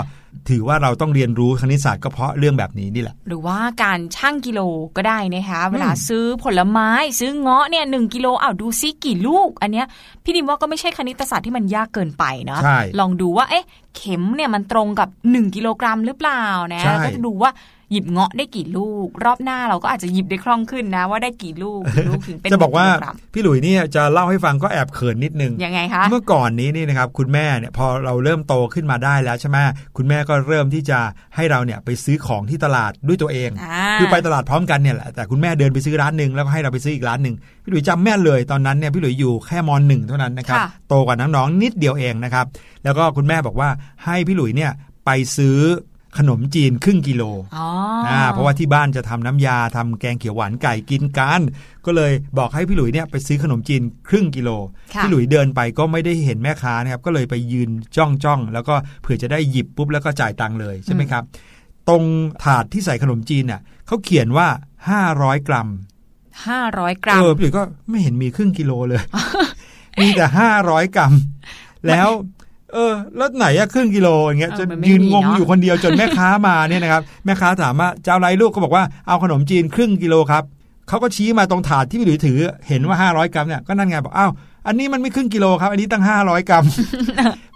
[0.49, 4.59] ถือว่าเราต้องเรียนรู้คณิตศาสตร์ก็เพราะเรื่องแบบนี้นี่แหละ หรือว่าการชั่งกิโล
[4.95, 6.89] ก็ได้นะคะเวลาซื้อผลไม้
[7.19, 9.85] ซื้อเงาะเนี่ยหนึ่งกิโลอ้าวดูซิกี่ลูก อันเนี้ย
[10.23, 13.65] พี่ดิมว่าก็ไม่ใช่คณิตศาสตร์ที่มันยากเกินไปนะใช่ลองดูว่าเอ๊ะ
[13.97, 17.51] เข็มเนี่ยมันตรงกับ 1 กิโลกรัมหรือเปล่านะใช่แล้วก็จะดูว่า
[17.91, 29.57] หยิบเงาะได้กี่ลูก รอบหน้าเราก็อาจจะหยิบได้คล่องขึ้นนะ ว่าได้กี่ลูกกี่ลูกถึงเป็นจะบอกว่าหนึ่งโลรัมพี่หลุยเนี่ยจะเล่าให้ฟังก็แอบเขินนิดนึงยังไงคะเมื่อก่อนนี้นี่นะครับคุณแม่เนี่ยพอเราเริ่มโตขึ้นมาได้แล้วใช่ไหม
[29.97, 30.99] คุณแม่ก็เริ่มที่จะ
[31.35, 42.45] ให้เราเนี่ยไปซื้อของที่ตลาดด้วยตัวเองอ่าคือไปตลาดพร้อมกันเนี่ยแหละแต่คุณแม่เดินไปซื้อร้านหนึ่งแล้วก็ให้เราไปซื้ออีกร้านหนึ่งพี่หลุยจำแม่นเลยตอนนั้นเนี่ยพี่หลุยอยู่แค่มหนึ่งเท่านั้นนะครับค่ะโตกว่าน้องๆนิดเดียวเองนะครับ
[42.83, 43.69] แล้วก็คุณแม่บอกว่า
[44.05, 44.71] ให้พี่หลุยเนี่ย
[45.05, 45.57] ไปซื้อ
[46.17, 47.23] ขนมจีนครึ่งกิโล
[47.57, 47.67] อ๋อ
[48.07, 51.41] อ่าเพราะว่าที่บ้านจะทำน้ำยาทำแกงเขียวหวานไก่กินกัน
[51.85, 54.49] ก็เลยบอกให้พี่หลุยเนี่ยไปซื้อขนมจีนครึ่งกิโล
[54.93, 61.23] ค่ะพี่หลุยเดินไปก็ไม่ได้เห็นแม่ค้านะครับ ก็เลยไปยืนจ้องจ้องๆแล้วก็เผื่อจะได้หยิบปุ๊บแล้วก็จ่ายตังค์เลยใช่ไหมครับ
[61.89, 62.03] ตรง
[62.43, 64.47] ถาดที่ใส่ขนมจีนเนี่ยเขาเขียนว่า
[64.97, 65.67] 500 กรัม
[66.47, 69.01] ห้าร้อยกรัม เออพี่หลุยก็ไม่เห็นมีครึ่งกิโลเลย
[70.01, 70.25] มีแต่
[70.61, 71.13] 500 กรัม
[71.87, 72.09] แล้ว
[72.73, 80.43] เออแล้วไหนอะครึ่งกิโลอย่างเงี้ยเออจนมันไม่ยืนมีงงเนอะอยู่คนเดียวจนแม่ค้ามาเนี่ยนะครับแม่ค้าถามว่าจะเอาอะไรลูกก็บอกว่าเอาขนมจีนครึ่งกิโลครับ
[80.87, 84.31] เขาก็ชี้มาตรงถาดที่พี่หลุยถือ เห็นว่า 500 กรัมเนี่ยก็นั่นไงบอกอ้าว
[84.67, 86.65] อันนี้มันไม่ครึ่งกิโลครับ อันนี้ตั้ง 500 กรัม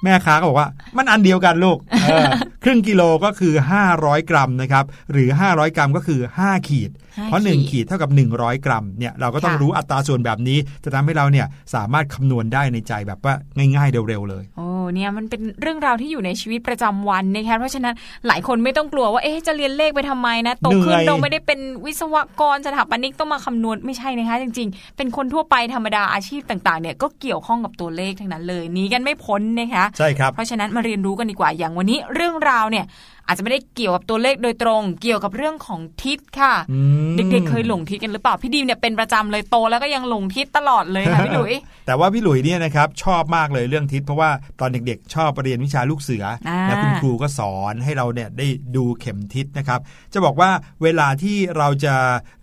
[0.03, 2.26] แม่ค้าก็บอกว่า มันอันเดียวกันลูกเออ
[2.64, 3.53] ครึ่งกิโลก็คือ
[3.91, 13.34] 500 กรัมนะครับหรือ 500 กรัมก็คือ 5 ขีดห้าเพราะ 1 ขีขีดดเท่ากับ 100 กรัมเนี่ยเราก็ต้องค่ะรู้อัตราส่วนแบบนี้ จะทำให้เราเนี่ยสามารถคำนวณได้ในใจแบบว่า
[13.76, 17.93] ง่าย ๆ เร็วๆเลยโอ้เนี่ยมันเป็นเรื่องราวที่อยู่ในชีวิตประจำวันนะคะเพราะฉะนั้น
[18.28, 32.86] หลายคนไม่ต้องกลัวว่าเอ๊ะจะเรียนเลขไปทำไมนะโตขึ้นเหนื่อยเราไม่ได้เป็นวิศวกรสถาปนิกต้องมาคำนวณไม่ใช่นะคะ จริง ๆ เป็นคนทั่วไปธรรมดาอาชีพต่างๆเนี่ยก็เกี่ยวข้องกับตัวเลขทั้งนั้นเลยหนีกันไม่พ้นนะคะใช่ครับเพราะฉะนั้นมาเรียนรู้กันดีกว่าอย่างวันนี้เรื่องราวเนี่ย
[33.28, 36.80] อาจจะไม่ได้เกี่ยวกับตัวเลขโดยตรง เกี่ยวกับเรื่องของทิศค่ะอื
[37.11, 41.53] มเด็กๆเคยหลงทิศกันหรือเปล่าพี่ดีมเนี่ยเป็นประจำเลยโตแล้วก็ยังหลงทิศตลอดเลยค่ะพี่หลุย
[41.86, 49.80] แต่ว่าพี่หลุยเนี่ยนะครับชอบมากเลยเรื่องทิศเพราะว่าตอนเด็กๆ ชอบเรียนวิชาลูกเสืออ่าและคุณครูก็สอนให้เราเนี่ยได้ดูเข็มทิศนะครับ
[50.13, 50.49] จะบอกว่า
[50.84, 51.95] เวลาที่เราจะ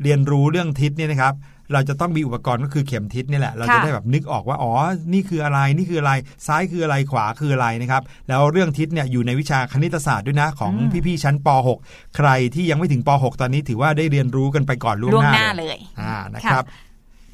[0.02, 1.34] เรียนรู้เรื่องทิศเนี่ยนะครับ
[1.72, 4.72] เราจะต้องมีอุปกรณ์ก็คือเข็มทิศนี่แหละ เราจะค่ะได้แบบนึกออกว่าอ๋อ
[5.12, 6.12] นี่คืออะไรนี่คืออะไร
[6.46, 10.72] ซ้ายคืออะไรขวาคืออะไรนะครับแล้วเรื่องทิศเนี่ยอยู่ในวิชาคณิตศาสตร์ด้วยนะของ
[11.06, 11.48] พี่ๆชั้นป
[11.82, 16.64] .6 ใครที่ยังไม่ถึงป .6 ตอนนี้ถือว่าได้เรียนรู้กันไปก่อนล่วงล่วงหน้าหน้าเลยเลยอ่านะครับ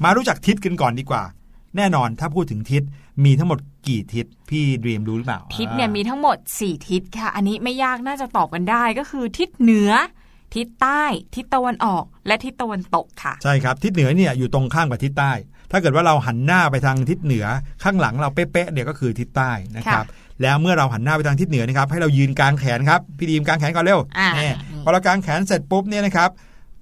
[0.03, 1.23] มารู้จักทิศกันก่อนดีกว่า
[1.77, 2.83] แน่นอนถ้าพูดถึงทิศ
[3.25, 9.91] มีทั้งหมดกี่ทิศพี่ดรีมรู้หรือเปล่า ทิศเนี่ยอ่ามีทั้งหมด 4 ทิศค่ะ อันนี้ไม่ยากน่าจะตอบกันได้ก็คือทิศเหนือ
[10.55, 11.03] ทิศใต้
[11.35, 15.31] ทิศตะวันออก และทิศตะวันตกค่ะ ใช่ครับ ทิศเหนือเนี่ยอยู่ตรงข้ามกับทิศใต้
[15.71, 17.45] ถ้าเกิดว่าเราหันหน้าไปทางทิศเหนือ
[17.83, 20.05] ข้างหลังเราเป๊ะๆเนี่ยก็คือทิศใต้นะครับ
[20.41, 26.29] แล้วเมื่อเราหันหน้าไปทางทิศเหนือนะครับให้เรายืนกลางแขนครับพี่ดีมกลางแขนก่อนเร็วอ่านี่พอเรากลางแขนเสร็จปุ๊บเนี่ยนะครับ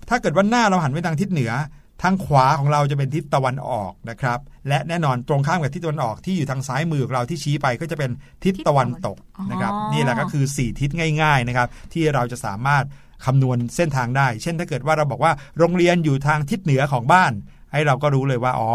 [0.09, 1.51] ถ้าเกิดว่าหน้าเราหันไปทางทิศเหนือ
[2.03, 8.11] ทางขวาของเราจะเป็นทิศตะวันออกนะครับ และแน่นอนตรงข้ามกับทิศตะวันออกที่อยู่ทางซ้ายมือของเราที่ชี้ไปก็จะเป็น
[8.43, 9.17] ทิศตะวันตก
[9.51, 10.89] นะครับอ๋อนี่แหละก็คือ 4 ทิศ
[11.21, 12.83] ง่าย ๆนะครับ ที่เราจะสามารถ
[13.25, 17.33] คำนวณเส้นทางได้ เช่นถ้าเกิดว่าเราบอกว่าโรงเรียนอยู่ทางทิศเหนือของบ้าน
[17.73, 18.71] ให้เราก็รู้เลยว่าอ๋อ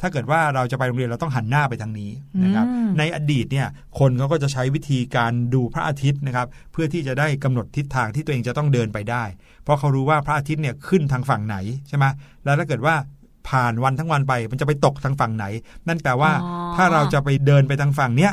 [0.00, 2.10] ถ้าเกิดว่าเราจะไปโรงเรียนเราต้องหันหน้าไปทางนี้
[2.44, 3.68] นะครับอืมในอดีตเนี่ย
[3.98, 9.24] คนเขาก็จะใช้วิธีการดูพระอาทิตย์นะครับ เพื่อที่จะได้กำหนดทิศทางที่ตัวเองจะต้องเดินไปได้
[9.62, 11.56] เพราะเขารู้ว่าพระอาทิตย์เนี่ยขึ้นทางฝั่งไหน
[11.88, 12.04] ใช่ไหม
[12.44, 12.94] แล้วถ้าเกิดว่า
[13.48, 15.44] ผ่านวันทั้งวันไป มันจะไปตกทางฝั่งไหน
[15.88, 18.32] นั่นแปลว่าอ๋อถ้าเราจะไปเดินไปทางฝั่งเนี้ย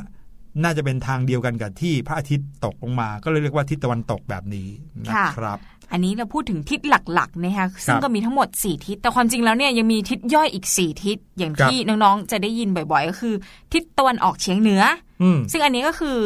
[0.64, 4.68] น่าจะเป็นทางเดียวกันกับที่พระอาทิตย์ตกลงมา ก็เลยเรียกว่าทิศตะวันตกแบบนี้
[5.08, 5.60] นะครับ
[5.92, 13.34] อันนี้เราพูดถึงทิศหลักๆนะคะซึ่งครับก็มีทั้งหมด 4 ทิศ แต่ความจริงแล้วเนี่ยยังมีทิศย่อยอีก 4 ทิศ อย่างครับที่น้องๆ จะได้ยินบ่อยๆ ก็คือ
[13.74, 14.82] ทิศตะวันออกเฉียงเหนือ
[15.22, 16.18] อืมซึ่งอันนี้ก็คือ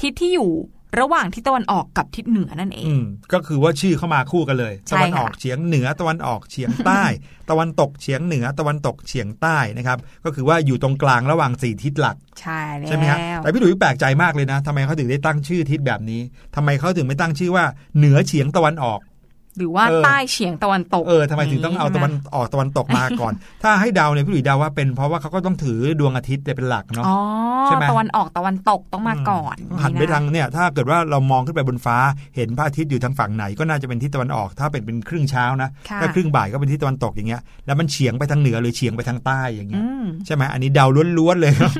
[0.00, 0.50] ทิศที่อยู่
[0.98, 7.02] ระหว่างทิศตะวันออกกับทิศเหนือนั่นเองอืมก็คือว่าชื่อเข้ามาคู่กันเลยใช่ตะวันออกค่ะเฉียงเหนือตะวันออกเฉียงใต้
[7.50, 16.20] ตะวันตกเฉียงเหนือตะวันตกเฉียงใต้นะครับ ก็คือว่าอยู่ตรงกลางระหว่างสี่ทิศหลัก ใช่แล้วใช่ไหมครับแต่พี่หลุยส์แปลกใจมากเลยนะทำไมเขาถึงได้ตั้งชื่อทิศแบบนี้
[16.56, 17.64] ทำไมเขาถึงไม่ตั้งชื่อว่า
[17.96, 19.00] เหนือเฉียงตะวันออก
[19.58, 23.32] หรือว่าเออใต้เฉียงตะวันตกเออทำไมถึงต้องเอาตะวันออกตะวันตกมาก่อน
[23.62, 27.18] ถ้าให้เดาเนี่ยพี่หลุยส์เดาว่าเป็นเพราะว่าเขาก็ต้องถือดวงอาทิตย์เนี่ยเป็นหลักเนาะอ๋อ
[27.66, 31.96] ใช่ไหมตะวันออกตะวันตกต้องมาก่อนต้องหันไปนะทางเนี่ย ถ้าเกิดว่าเรามองขึ้นไปบนฟ้า
[32.36, 40.86] เห็นพระอาทิตย์อยู่ทางฝั่งไหนก็น่าจะเป็นทิศตะวันออก ถ้าเป็นเป็นครึ่งเช้านะค่ะถ้าครึ่งบ่ายก็เป็นทิศตะวันตกอย่างเงี้ยแล้วมันเฉียงไปทางเหนือหรือเฉียงไปทางใต้อย่างเงี้ยอืมใช่ไหมอันนี้เดา
[41.18, 41.72] ล้วนๆเลยครับ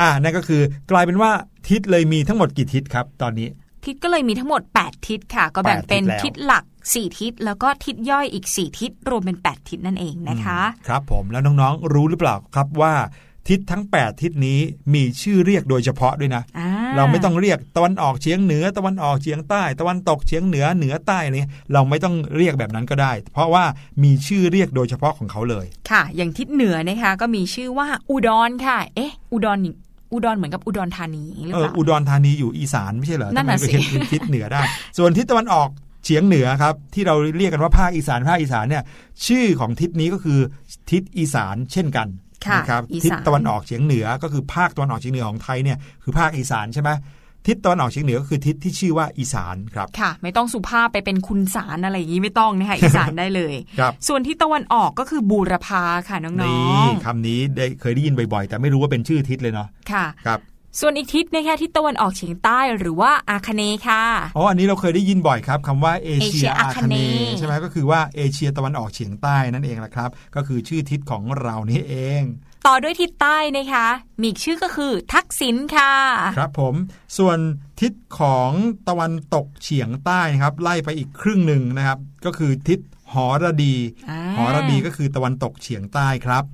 [0.00, 1.30] อ่านั่นก็คือกลายเป็นว่า
[1.68, 3.48] ทิศเลยมีทั้งหมดกี่ทิศครับ ตอนนี้
[3.88, 12.94] ทิศก็เลยมีทั้งหมด 8 ทิศค่ะ ก็แบ่งเป็นแปดทิศแล้วทิศหลัก 4 ทิศแล้วก็ทิศย่อยอีก 4 ทิศรวมเป็น 8 ทิศนั่นเองนะคะอืมครับผมแล้วน้องๆรู้หรือเปล่าครับว่า
[13.48, 14.58] ทิศทั้ง 8 ทิศนี้
[14.94, 23.64] มีชื่อเรียกโดยเฉพาะด้วยนะอ่าเราไม่ต้องเรียกตะวันออกเฉียงเหนือ ตะวันออกเฉียงใต้ ตะวันตกเฉียงเหนือเหนือใต้อะไรเงี้ยเราไม่ต้องเรียกแบบนั้นก็ได้ เพราะว่า
[24.02, 29.74] มีชื่อเรียกโดยเฉพาะของเขาเลย ค่ะ อย่างทิศเหนือนะคะก็มีชื่อว่าอุดรค่ะ เอ๊ะ อุดรนี่
[30.12, 34.60] อุดรเหมือนกับอุดรธานีหรือเอเปอล่าอุดรธานีอยู่อีสานไม่ใช่เหรอนั่นทำไมน่ะไปสิเป็นทิศเหนือได้
[34.98, 35.68] ส่วนทิศตะวันออก
[36.04, 38.82] เฉียงเหนือครับ ที่เราเรียกกันว่าภาคอีสานภาคอีสานเนี่ย
[39.26, 40.38] ชื่อของทิศนี้ก็คือ
[40.90, 42.08] ทิศอีสานเช่นกัน
[42.46, 46.90] ค่ะนะครับอีสานทิศตะวันออกเฉียงเหนือก็คือภาคตะวันออกเฉียงเหนือของไทยเนี่ยคือภาคอีสานใช่ไหม
[47.48, 60.40] ทิศตะวันออกเฉียงเหนือก็คือทิศที่ชื่อว่าอีสานครับค่ะ ไม่ต้องสุภาพไปเป็นคุณสารอะไรอย่างนี้ไม่ต้องนะคะอีสานได้เลยครับส่วนที่ตะวันออกก็คือบูรพาค่ะน้นี่องคำนี้ได้เคยได้ยินบ่อยๆ แต่ไม่รู้ว่าเป็นชื่อทิศเลยเนาะๆค่ะครับ
[60.80, 64.02] ส่วนอีกทิศนะคะทิศตะวันออกเฉียงใต้หรือว่าอาคเนย์ค่ะ
[64.36, 72.22] อ๋ออันนี้เราเคยได้ยินบ่อยครับคำว่าเอเชีย Asia อาคเน Acane ใช่ไหมก็คือว่าเอเชียตะวันออกเฉียงใต้นั่นเองแหละครับ ก็คือชื่อทิศของเรานี่เอง
[72.66, 73.86] ต่อด้วยทิศใต้นะคะ
[74.20, 75.92] มีอีกชื่อก็คือทักษิณค่ะ
[76.38, 76.74] ครับผม
[77.18, 77.38] ส่วน
[77.80, 78.50] ทิศของ
[78.88, 82.80] ตะวันตกเฉียงใต้นะครับ ไล่ไปอีกครึ่งหนึ่งนะครับ ก็คือทิศ
[83.12, 83.74] หอระดี
[84.10, 86.44] อ่าหอระดีก็คือตะวันตกเฉียงใต้ครับ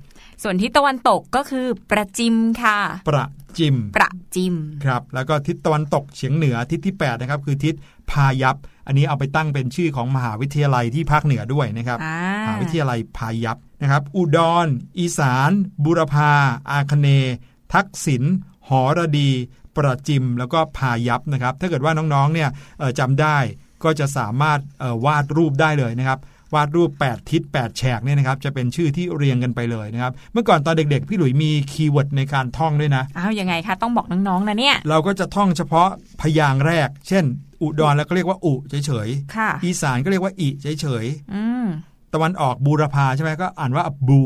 [0.43, 2.79] ส่วนทิศตะวันตกก็คือประจิมค่ะ
[3.09, 3.25] ประ
[3.57, 4.55] จิม ประจิม
[4.85, 7.73] ครับ แล้วก็ทิศตะวันตกเฉียงเหนือทิศที่8นะครับคือทิศ
[8.11, 8.55] พายัพ
[8.87, 14.67] อันนี้เอาไปตั้งเป็นชื่อของมหาวิทยาลัยที่ภาคเหนือด้วยนะครับอ่ามหาวิทยาลัยพายัพนะครับ อุดร
[14.99, 15.51] อีสาน
[15.83, 16.31] บุรพา
[16.71, 17.35] อาคเนย์
[17.73, 18.23] ทักษิณ
[18.67, 19.31] หอระดี
[19.75, 23.37] ประจิม แล้วก็พายัพนะครับ ถ้าเกิดว่าน้องๆ เนี่ยเอ่อจำได้
[23.83, 26.19] ก็จะสามารถเอ่อวาดรูปได้เลยนะครับ
[26.55, 35.87] วาดรูป 8 ทิศ 8 แฉกเนี่ยนะครับจะเป็นชื่อที่เรียงกันไปเลยนะครับเมื่อก่อนตอนเด็กๆ พี่หลุยมีคีย์เวิร์ดในการท่องด้วยนะอ้าวยังไงคะต้องบอกน้องๆนะเนี่ยเราก็จะท่องเฉพาะ
[36.21, 37.23] พยางค์แรก เช่น
[37.61, 44.21] อุดรแล้วก็เรียกว่าอุเฉยค่ะๆอีสานก็เรียกว่าอิเฉยอืมๆตะวันออกบูรพาใช่ไหมก็อ่านว่าบู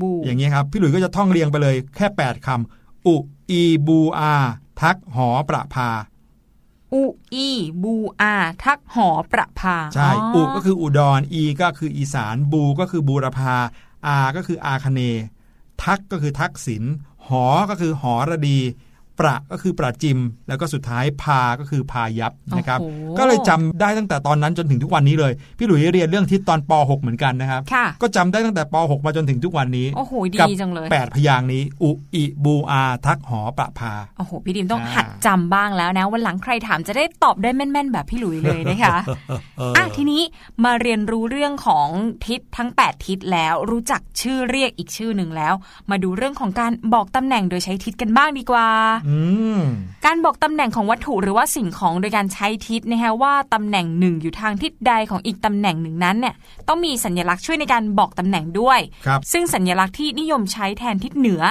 [0.00, 3.16] บู อย่างเงี้ยครับ พี่หลุยส์ก็จะท่องเรียงไปเลยแค่ 8คำอุ
[3.50, 4.34] อีบูอา
[4.80, 5.88] ทักหอประพา
[6.94, 7.48] อุอี
[7.82, 8.34] บูอา
[8.64, 13.54] ทักหอประพาใช่อุก็คืออุดรอีก็คืออีสาน บูก็คือบูรพา
[14.06, 15.24] อาก็คืออาคเนย์
[15.82, 16.84] ทักก็คือทักษิณ
[17.28, 18.58] หอก็คือหอระดี
[19.20, 20.18] ประก็คือประจิม
[20.48, 38.96] แล้วก็สุดท้ายพาก็คือพายัพนะครับโอ้โหก็เลยจำได้ตั้งแต่ตอนนั้นจนถึงทุกวันนี้เลย พี่หลุยส์เรียนเรื่องทิศตอนป .6 เหมือนกันนะครับค่ะก็จำได้ตั้งแต่ป .6 มาจนถึงทุกวันนี้โอ้โหดีกับจังเลยแปดพยางค์นี้ อุอิบูอาทักหอประพาโอ้โหพี่ดิมต้องอ่าหัดจำบ้างแล้วนะวันหลังใครถามจะได้ตอบได้แม่นๆ แบบพี่หลุยเลยนะคะ
[39.76, 40.22] อะทีนี้
[40.64, 41.88] มาเรียนรู้เรื่องของ
[42.26, 45.54] ทิศทั้ง 8 ทิศแล้วรู้จักชื่อเรียกอีกชื่อหนึ่งแล้ว
[45.90, 48.66] มาดูเรื่องของการบอกตำแหน่งโดยใช้ทิศกันบ้างดีกว่า
[49.08, 49.09] อืม
[50.06, 56.34] การบอกตำแหน่งของวัตถุหรือว่าสิ่งของโดยการใช้ทิศนะคะว่าตำแหน่งหนึ่งอยู่ทางทิศใดของอีกตำแหน่งหนึ่งนั้นเนี่ย
[56.68, 61.42] ต้องมีสัญลักษณ์ช่วยในการบอกตำแหน่งด้วยครับซึ่งสัญลักษณ์ที่นิยมใช้แทนทิศเหนือ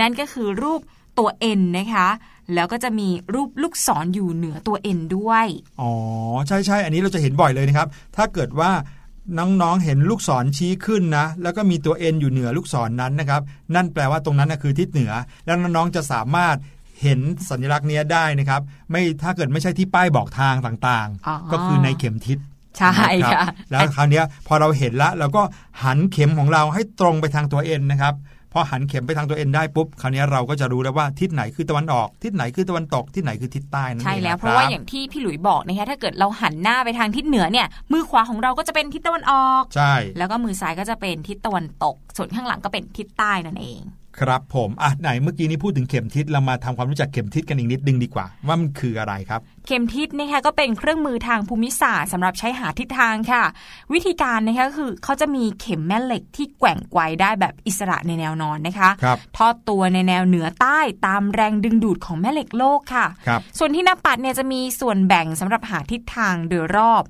[0.00, 0.80] นั่นก็คือรูป
[1.18, 2.08] ตัว N นะคะ
[2.54, 5.46] แล้วก็จะมีรูปลูกศรออยู่เหนือตัว N ด้วย
[5.80, 5.92] อ๋อ
[6.48, 8.70] ใช่ใช่อันนี้เราจะเห็นบ่อยเลยนะครับ ถ้าเกิดว่า
[9.38, 13.42] น้องๆ เห็นลูกศรชี้ขึ้นนะ แล้วก็มีตัวเอ็นอยู่เหนือลูกศรนนั้นนะครับ
[13.74, 15.12] นั่นแปลว่าตรงนั้นนะคือทิศเหนือ
[15.46, 16.56] แล้วน้องๆ จะสามารถ
[17.02, 22.38] เห็นสัญลักษณ์เนี้ยได้นะครับ ไม่ถ้าเกิดไม่ใช่ที่ป้ายบอกทางต่างอ๋อๆก็คือในเข็มทิศ
[22.78, 22.92] ใช่
[23.24, 25.42] นะครัค่ะบแล้วคราวเนี้ยพอเราเห็นละเราก็
[25.84, 28.14] หันเข็มของเราให้ตรงไปทางตัวเอ็นนะครับ
[28.52, 43.80] พอหันเข็มไปทางตัวเอ็นได้ปุ๊บคราวเนี้ยเราก็จะรู้แล้วว่าทิศไหนคือตะวันออก ทิศไหนคือตะวันตกทิศไหนคือทิศใต้นั่นเองใช่แล้วนคบเพราะว่าอย่างที่พี่หลุยบอกนะคะถ้าเกิดเราหันหน้าไปทางทิศเหนือเนี่ย มือขวาของเราก็จะเป็นทิศตะวันออก ใช่ แล้วก็มือซ้ายก็จะเป็นทิศตะวันตก ส่วนข้างหลังก็เป็นทิศใต้นั่นเอง
[44.20, 53.42] ครับผมอะไหนเมื่อกี้นี้พูดถึงเข็มทิศเรามาทำความรู้จักเข็มทิศกันอีกนิดนึงดีกว่า ว่ามันคืออะไรครับ เข็มทิศนะคะก็เป็นเครื่องมือทางภูมิศาสตร์สำหรับใช้หาทิศทางค่ะ
[53.92, 67.04] วิธีการนะคะก็คือเขาจะมีเข็มแม่เหล็กที่แกว่งไกวได้แบบอิสระในแนวนอนนะคะครับทอดตัวในแนวเหนือใต้ตามแรงดึงดูดของแม่เหล็กโลกค่ะครับส่วนที่หน้าปัดเนี่ยจะมีส่วนแบ่งสำหรับหาทิศทางโดยรอบ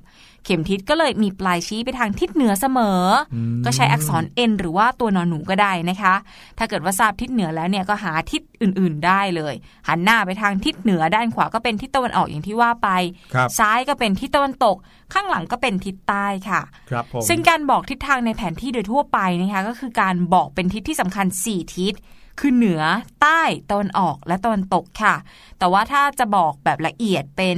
[0.45, 3.01] เข็มทิศก็เลยมีปลายชี้ไปทางทิศเหนือเสมอ
[3.33, 6.15] อมก็ใช้อักษร N หรือว่าตัวนอนหนูก็ได้นะคะ
[6.57, 9.53] ถ้าเกิดว่าทราบทิศเหนือแล้วเนี่ยก็หาทิศอื่น ๆ ได้เลย
[9.87, 12.89] หันหน้าไปทางทิศเหนือด้านขวาก็เป็นทิศตะวันออกอย่างที่ว่าไป
[13.33, 14.75] ครับซ้ายก็เป็นทิศตะวันตก
[15.13, 21.95] ข้างหลังก็เป็นทิศใต้ค่ะครับผมซึ่งการบอกทิศทางในแผนที่โดยทั่วไปนะคะก็คือการบอกเป็นทิศที่สำคัญ 4 ทิศ
[22.39, 22.81] คือเหนือ
[23.21, 25.15] ใต้ตะวันออกและตะวันตกค่ะ
[25.59, 27.57] แต่ว่าถ้าจะบอกแบบละเอียดเป็น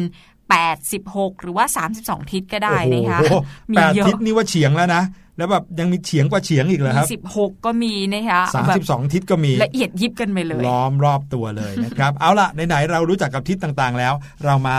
[0.53, 1.65] 86หรือว่า
[1.99, 3.35] 32 ทิศก็ได้นะคะโอ้โห
[3.71, 5.03] มีแปดเยอะทิศนี่ว่าเฉียงแล้วนะ
[5.37, 14.13] แล้วแบบยังมีเฉียงกว่าเฉียงอีกเหรอครับมี16 ก็มีนะคะสามแบสิบสองทิศก็มีละเอียดยิบกันไปเลย ล้อมรอบตัวเลยนะครับ เอาล่ะไหนๆเรารู้จักกับทิศต่างๆแล้ว
[14.45, 14.77] เรามา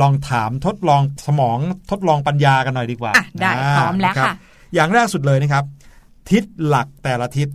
[0.00, 1.58] ลองถามทดลองสมอง
[1.90, 4.34] ทดลองปัญญากันหน่อยดีกว่าอะได้าพร้อมแล้วนรับค่ะ
[4.74, 5.64] อย่างแรกสุดเลยนะครับ
[6.30, 7.48] ทิศหลักแต่ละทิศ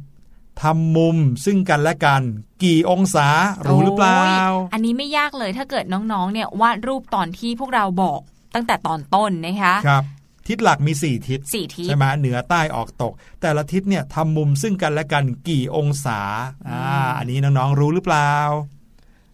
[0.61, 2.21] ทำมุมซึ่งกันและกัน
[2.63, 3.27] กี่องศา
[3.67, 8.19] รู้หรือเปล่าโอ้ยอันนี้ไม่ยากเลยถ้าเกิดน้องๆ เนี่ยวาดรูปตอนที่พวกเราบอก
[8.55, 10.03] ตั้งแต่ตอนต้นนะคะครับ
[10.47, 16.19] ทิศหลักมี 4 ทิศสี่ทิศใช่ไหมเหนือใต้ออกตก แต่ละทิศเนี่ยทำมุมซึ่งกันและกันกี่องศา
[16.67, 16.79] อ่า
[17.17, 18.31] อันนี้น้องๆรู้หรือเปล่า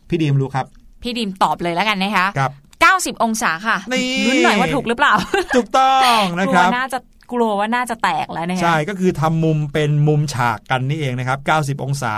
[0.09, 0.65] พี่ดีมรู้ครับ
[1.01, 2.51] พี่ดิมตอบเลยแล้วกันนะคะครับ
[2.83, 5.13] 90 องศาค่ะนี่ลุ้นหน่อยว่าถูกหรือเปล่า
[5.55, 6.99] ถูกต้องนะกคลัวรับน่าจะ
[7.31, 12.13] กลัวว่าน่าจะแตกแล้วนะคะใช่ก็คือทำมุมเป็นมุมฉากกันนี่เองนะครับ 90 องศา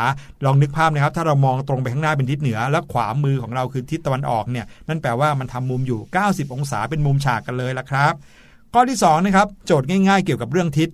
[0.45, 8.13] ลองนึกภาพนะครับ ถ้าเรามองตรงไปข้างหน้าเป็นทิศเหนือ แล้วขวามือของเราคือทิศตะวันออกเนี่ยนั่นแปลว่ามันทำมุมอยู่ 90 องศาเป็นมุมฉากกันเลยละครับ
[8.73, 10.89] ข้อที่สองนะครับโจทย์ง่ายๆ เกี่ยวกับเรื่องทิศ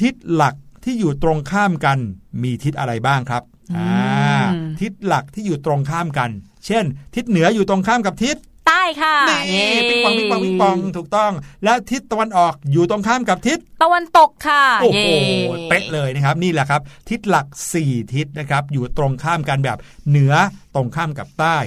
[0.00, 0.54] ทิศหลัก
[0.84, 1.98] ที่อยู่ตรงข้ามกัน
[2.42, 3.42] มีทิศอะไรบ้างครับ
[3.76, 4.44] อ่า
[4.80, 6.30] ทิศหลักที่อยู่ตรงข้ามกัน
[6.66, 6.84] เช่น
[7.14, 8.36] ทิศเหนืออยู่ตรงข้ามกับทิศ
[8.66, 11.32] ใต้ค่ะนี่เย้ปิงปองปิงปองปิงปองถูกต้อง
[11.64, 17.46] และทิศตะวันออกอยู่ตรงข้ามกับทิศตะวันตกค่ะโอ้โหเย้เป๊ะเลยนะครับนี่แหละครับ ทิศหลัก
[17.80, 20.34] 4 ทิศนะครับอยู่ตรงข้ามกันแบบเหนือ
[20.74, 21.58] ตรงข้ามกับใต้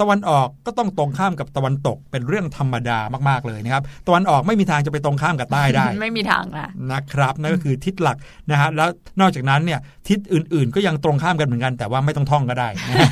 [0.00, 8.16] ตะวันออกก็ต้องตรงข้ามกับตะวันตกเป็นเรื่องธรรมดามากๆเลยนะครับตะวันออกไม่มีทางจะไปตรงข้ามกับใต้ได้ ไม่มีทางนะนะครับนั่นก็คือทิศหลัก
[8.50, 8.88] นะฮะแล้ว
[9.20, 13.10] นอกจากนั้นเนี่ยทิศอื่นๆ ก็ยังตรงข้ามกันเหมือนกัน แต่ว่าไม่ต้องท่องก็ได้นะฮะ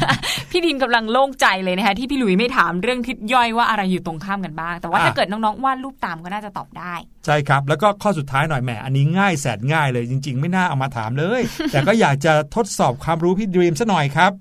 [0.51, 6.95] พี่ดินกำลังโล่งใจเลยนะคะที่พี่หลุยไม่ถามเรื่องทิศย่อยว่าอะไรอยู่ตรงข้ามกันบ้าง แต่ว่าอะถ้าเกิดน้องๆวาดรูปตามก็น่าจะตอบได้
[7.26, 11.41] ใช่ครับ แล้วก็ข้อสุดท้ายหน่อยแหมอันนี้ง่ายแสนง่ายเลยจริง ๆ ไม่น่าเอามาถามเลย
[11.72, 14.32] แต่ก็อยากจะทดสอบความรู้พี่ดรีมซะหน่อยครับ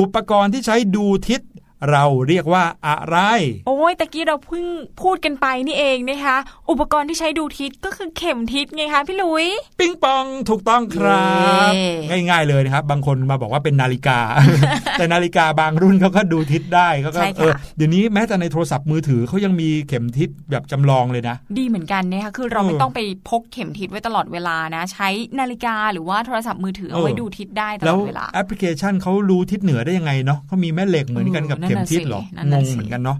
[0.00, 1.40] อุปกรณ์ที่ใช้ดูทิศ
[1.90, 3.16] เราเรียกว่าอะไร
[3.66, 4.64] โอ้ยตะกี้เราเพิ่ง
[5.02, 6.36] พูดกันไปนี่เองนะคะ
[6.70, 9.46] อุปกรณ์ที่ใช้ดูทิศก็คือเข็มทิศไงคะพี่หลุย
[9.80, 11.26] ปิงปองถูกต้องครั
[11.70, 11.72] บ
[12.08, 14.18] เย้ง่ายๆเลยนะครับ บางคนมาบอกว่าเป็นนาฬิกา
[14.98, 25.08] แต่นาฬิกาบางรุ่นเขาก็ดูทิศได้เขาก็ใช่เอค่ะอเดี๋ยวนี้แม้แต่ในโทรศัพท์มือถือเขายังมีเข็มทิศแบบจำลองเลยนะ ดีเหมือนกันนะคะคือเราเออไม่ต้องไปพกเข็มทิศไว้ตลอดเวลานะ ใช้
[25.40, 33.18] นาฬิกาหรือว่าโทรศัพท์มือถือเอาไว้เออดูทิศได้ตแล้ลวอดเวลาแอปพลิเคชันเขารู้ทิศเหนือได้ยังไงเนาะเขามีแม่เหล็กเหมือนกันกับเออนั่เข็นมน่ะทิศเหรอสินั่นงน่ะงสิเหมือนกันเนาะ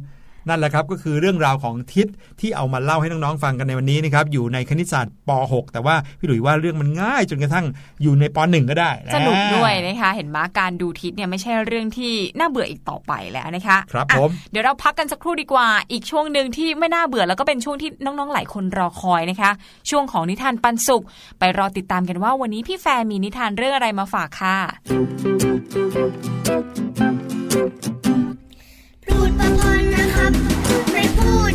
[0.48, 2.06] นั่นแหละครับก็คือเรื่องราวของทิศ
[2.40, 7.66] ที่เอามาเล่าให้น้องๆฟังกันในวันนี้นะครับอยู่ในคณิตศาสตร์ป .6 แต่ว่าพี่หลุยว่าเรื่องมันง่ายจนกระทั่ง
[8.02, 19.50] อยู่ในป .1 ก็ได้ะสนุกด้วยนะคะเห็นไหมการดูทิศเนี่ยไม่ใช่เรื่องที่น่าเบื่ออีกต่อไปแล้วนะคะครับอะผมเดี๋ยวเราพักกันสักครู่ดีกว่า อีกช่วงหนึ่งที่ไม่น่าเบื่อแล้วก็เป็นช่วงที่น้องๆหลายคนรอคอยนะคะ
[19.90, 21.04] ช่วงของนิทานปันสุข
[21.38, 24.58] ไปรอติดตามกันว่าวันนี้พี่แฟร์มีนิทานเรื่องอะไรมาฝากค่ะ
[29.14, 30.32] พูดประพนนะครับ
[30.92, 31.52] ไม่พูด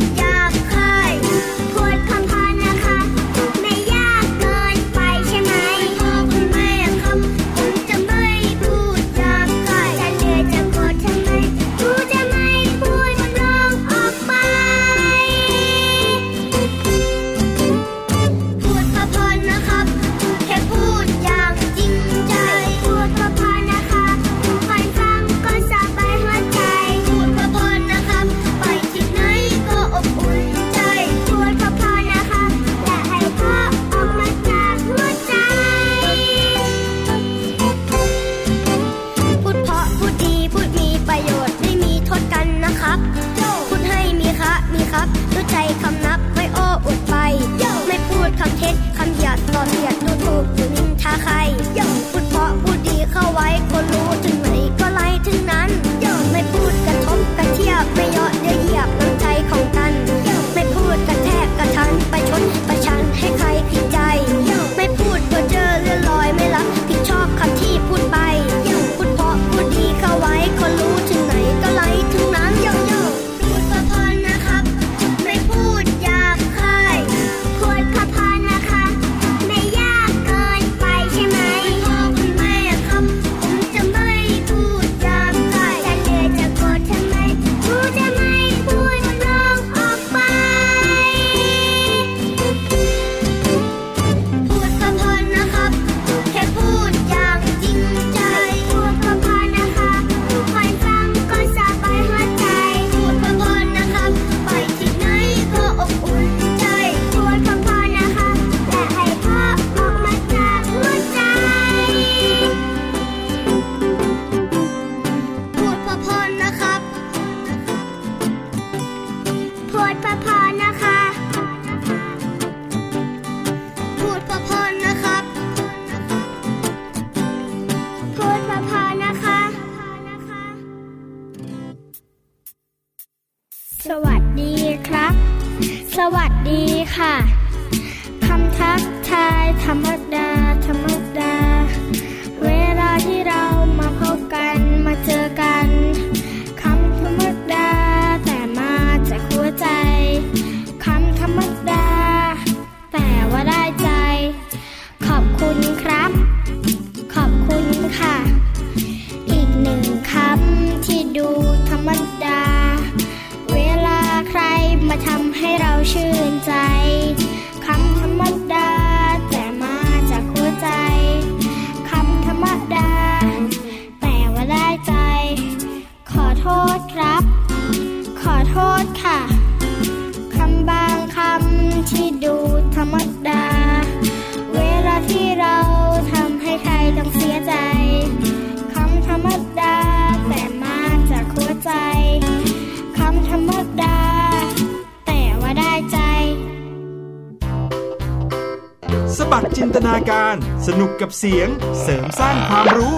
[201.22, 201.50] เสียง
[201.82, 202.96] เสริมสร้างความรู้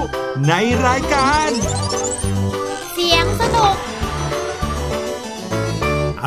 [0.48, 0.52] ใน
[0.86, 1.50] รายการ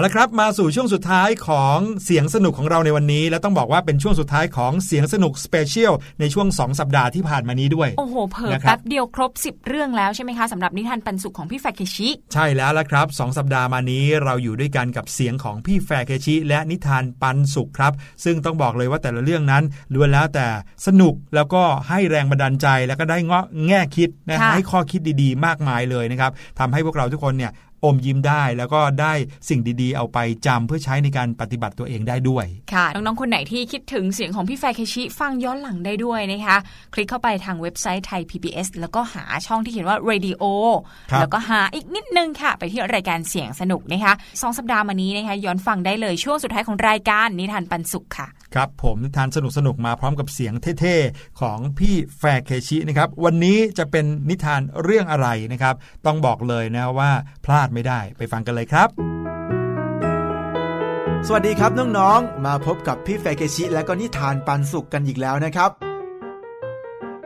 [0.05, 17.93] ละครับมาสู่ช่วงสุดท้ายของเสียงสนุกของเราในวันนี้ และต้องบอกว่าเป็นช่วงสุดท้ายของเสียงสนุก special ในช่วง 2 สัปดาห์ที่ผ่านมานี้ด้วย โอ้โหเผลอนะครับแป๊บเดียวครบ 10 เรื่องแล้วใช่ไหมคะสำหรับนิทานปันสุขของพี่แฟกเคชิ ใช่แล้วละครับสองสัปดาห์มานี้เราอยู่ด้วยกันกับเสียงของพี่แฟร์เคชิ และนิทานปันสุขครับ
[18.23, 20.47] ซึ่งต้องบอกเลยว่าแต่ละเรื่องนั้นล้วนแล้วแต่
[20.87, 27.51] สนุกแล้วก็ให้แรงบันดาลใจแล้วก็ได้เงาะแง่คิดนะค่ะให้ข้อคิดดีๆ มากมายเลยนะครับทำให้พวกเราทุกคนเนี่ย
[27.85, 29.13] อมยิ้มได้ แล้วก็ได้
[29.49, 30.17] สิ่งดีๆ เอาไป
[30.47, 36.57] จำเพื่อใช้ในการปฏิบัติตัวเองได้ด้วยค่ะน้องๆคนไหนที่คิดถึงเสียงของพี่แฟร์เคชิฟังย้อนหลังได้ด้วยนะคะ
[36.93, 40.43] คลิกเข้าไปทางเว็บไซต์ไทย PBS แล้วก็หาช่องที่เขียนว่า radio
[41.11, 55.75] ครับแล้วก็หาอีกนิดนึงค่ะ ไปที่รายการเสียงสนุกนะคะสองสัปดาห์มานี้นะคะย้อนฟังได้เลยช่วงสุดท้ายของรายการนิทานปันสุขค่ะ ครับผมนิทานสนุกสนุกๆมาพร้อมกับเสียงเท่ๆ ของพี่แฟร์เคชินะครับวันนี้จะเป็นนิทานเรื่องอะไรนะครับ
[56.05, 57.11] ต้องบอกเลยนะว่า
[57.45, 58.89] พลาดไม่ได้ไปฟังกันเลยครับ
[61.27, 65.71] สวัสดีครับน้องๆ มาพบกับพี่แฟร์เคชิ และก็นิทานปันสุขกันอีกแล้วนะครับ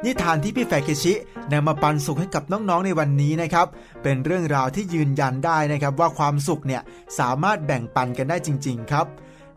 [0.05, 1.13] นิทานที่พี่แฟเคชิ
[1.51, 3.67] นำมาปันสุขให้กับน้องๆในวันนี้นะครับ
[4.03, 6.82] เป็นเรื่องราวที่ยืนยันได้นะครับว่าความสุขเนี่ย
[7.19, 9.07] สามารถแบ่งปันกันได้จริง ๆ ครับ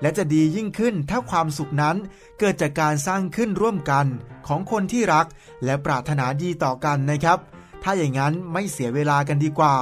[0.03, 1.97] และจะดียิ่งขึ้นถ้าความสุขนั้น
[2.39, 4.07] เกิดจากการสร้างขึ้นร่วมกัน
[4.47, 5.27] ของคนที่รัก
[5.65, 7.39] และปรารถนาดีต่อกันนะครับ
[7.83, 9.75] ถ้าอย่างนั้นไม่เสียเวลากันดีกว่า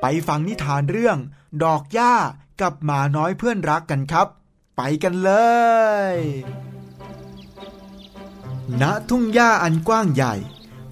[0.00, 1.18] ไปฟังนิทานเรื่อง
[1.64, 2.14] ดอกหญ้า
[2.60, 4.28] กับหมาน้อยเพื่อนรักกันครับ
[4.76, 5.32] ไปกันเล
[6.14, 6.16] ย
[8.80, 10.34] ณ ทุ่งหญ้าอันกว้างใหญ่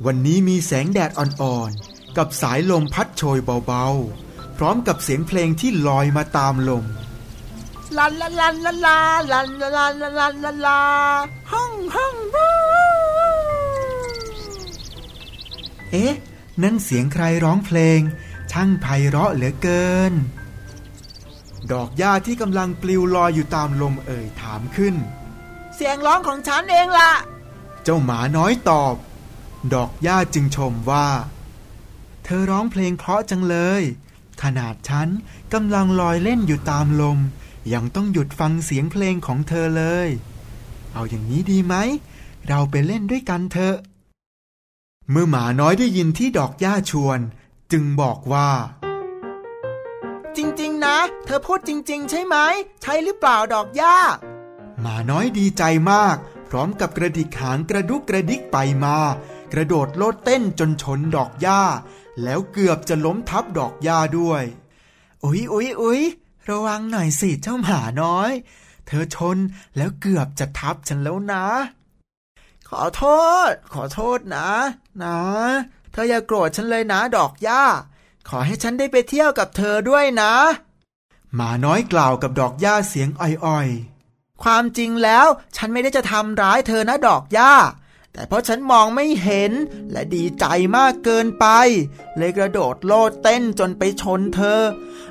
[0.06, 6.84] วันนี้มีแสงแดดอ่อนๆ กับสายลมพัดโชยเบาๆ พร้อมกับเสียงเพลงที่ลอยมาตามลม
[7.98, 8.98] ลันลันลันลันลา
[9.32, 10.80] ลันลันลันลันลันลันลา
[11.52, 12.48] ห้องห้องบู
[15.90, 16.14] เอ๊ะ
[16.62, 18.00] นั่นเสียงใครร้องเพลง
[18.52, 20.12] ช่างไพเราะเหลือเกิน
[21.72, 24.94] ดอกหญ้าที่กำลังปลิวลอยอยู่ตามลมเอ่ยถามขึ้น
[25.76, 27.12] เสียงร้องของฉันเองล่ะ
[27.82, 28.94] เจ้าหมาน้อยตอบ
[29.74, 31.08] ดอกหญ้าจึงชมว่า
[32.24, 33.82] เธอร้องเพลงเพราะจังเลย
[34.42, 35.08] ขนาดฉัน
[35.52, 37.18] กำลังลอยเล่นอยู่ตามลม
[37.72, 40.08] ยังต้องหยุดฟังเสียงเพลงของเธอเลย
[40.92, 41.74] เอาอย่างนี้ดีไหม
[42.48, 43.76] เราไปเล่นด้วยกันเถอะ
[45.10, 47.18] เมื่อหมาน้อยได้ยินที่ดอกหญ้าชวน
[47.72, 48.50] จึงบอกว่า
[50.36, 50.96] จริง ๆ นะ
[51.26, 52.36] เธอพูดจริง ๆ ใช่ไหม
[52.82, 53.96] ใช่หรือเปล่าดอกหญ้า
[54.80, 56.16] หมาน้อยดีใจมาก
[56.48, 58.98] พร้อมกับกระดิกหางกระดุกกระดิกไปมา
[59.52, 61.62] กระโดดโลดเต้นจนชนดอกหญ้า
[62.22, 64.42] แล้วเกือบจะล้มทับดอกหญ้าด้วย
[65.24, 66.02] อุ๊ยอุ๊ยอุ๊ย
[66.50, 68.30] ระวังหน่อยสิเจ้าหมาน้อย
[68.86, 69.36] เธอชน
[69.76, 71.44] แล้วเกือบจะทับฉันแล้วนะ
[72.68, 73.04] ขอโท
[73.48, 74.48] ษ ขอโทษนะ
[75.02, 75.18] นะ
[75.92, 77.64] เธออย่าโกรธฉันเลยนะดอกหญ้า
[78.28, 80.34] ขอให้ฉันได้ไปเที่ยวกับเธอด้วยนะ
[81.34, 85.26] หมาน้อยกล่าวกับดอกหญ้าเสียงอ่อยๆ ความจริงแล้ว
[85.56, 87.54] ฉันไม่ได้จะทำร้ายเธอนะดอกหญ้า
[88.12, 89.52] แต่เพราะฉันมองไม่เห็น
[89.92, 90.44] และดีใจ
[90.76, 91.46] มากเกินไป
[92.16, 94.60] เลยกระโดดโลดเต้นจนไปชนเธอ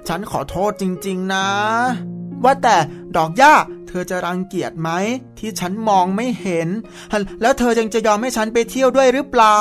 [0.08, 1.48] ฉันขอโทษจริง ๆ นะ
[2.44, 2.78] ว่าแต่
[3.16, 3.54] ดอกหญ้า
[3.88, 4.90] เธอจะรังเกียจไหม
[5.38, 6.70] ที่ฉันมองไม่เห็น
[7.42, 9.60] แล้วเธอยังจะยอมให้ฉันไปเที่ยวด้วยหรือเปล่า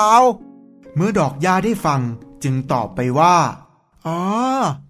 [0.95, 2.01] เมื่อดอกหญ้าได้ฟัง
[2.43, 3.36] จึงตอบไปว่า
[4.07, 4.20] อ๋อ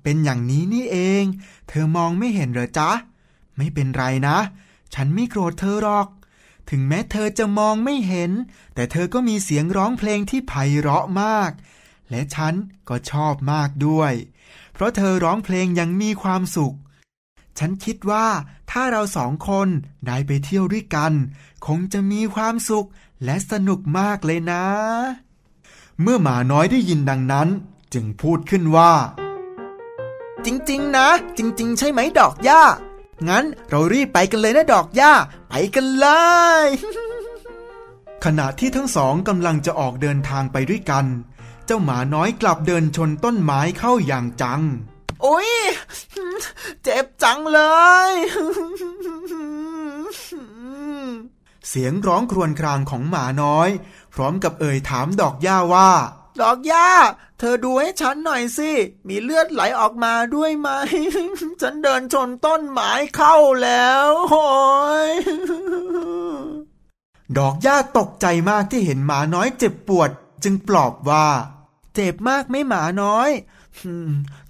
[0.03, 1.25] เป็นอย่างนี้นี่เอง
[1.69, 2.91] เธอมองไม่เห็นเหรอจ๊ะ
[3.57, 4.39] ไม่เป็นไรนะ
[4.95, 6.09] ฉันไม่โกรธเธอหรอก
[6.71, 8.31] ถึงแม้เธอจะมองไม่เห็น
[8.75, 11.51] แต่เธอก็มีเสียงร้องเพลงที่ไพเราะมาก
[12.11, 12.55] และฉัน
[12.89, 14.13] ก็ชอบมากด้วย
[14.81, 16.77] ราะเธอร้องเพลงอย่างมีความสุข
[17.59, 18.27] ฉันคิดว่า
[18.71, 19.69] ถ้าเราสองคน
[20.07, 21.13] ได้ไปเที่ยวด้วยกัน
[21.67, 22.89] คงจะมีความสุข
[23.25, 24.65] และสนุกมากเลยนะ
[26.03, 27.49] เมื่อหมาน้อยได้ยินดังนั้น
[27.95, 28.93] จึงพูดขึ้นว่า
[30.45, 31.09] จริง ๆ นะ
[31.39, 32.63] จริง ๆ ใช่ไหมดอกหญ้า
[33.29, 35.13] งั้นเรารีบไปกันเลยนะดอกหญ้า
[35.49, 36.07] ไปกันเล
[36.65, 36.67] ย
[38.25, 41.05] ขณะที่ทั้งสองกำลังจะออกเดินทางไปด้วยกัน
[41.71, 44.63] จ้าหมาน้อยกลับเดินชนต้นไม้เข้าอย่างจัง
[45.23, 45.51] โอ้ย
[46.83, 47.61] เจ็บจังเล
[48.11, 48.13] ย
[51.69, 53.69] เสียงร้องครวญครางของหมาน้อย
[54.15, 55.91] พร้อมกับเอ่ยถามดอกหญ้าว่า
[56.43, 56.89] ดอกหญ้า
[57.39, 58.71] เธอดูให้ฉันหน่อยสิ
[59.09, 60.69] มีเลือดไหลออกมาด้วยไหม
[61.61, 64.37] ฉันเดินชนต้นไม้เข้าแล้วโอ
[65.09, 65.09] ย
[67.39, 70.11] ดอกหญ้าตกใจมากที่เห็นหมาน้อยเจ็บปวด
[70.43, 71.27] จึงปลอบว่า
[71.95, 73.31] เจ็บมากไหมหมาน้อย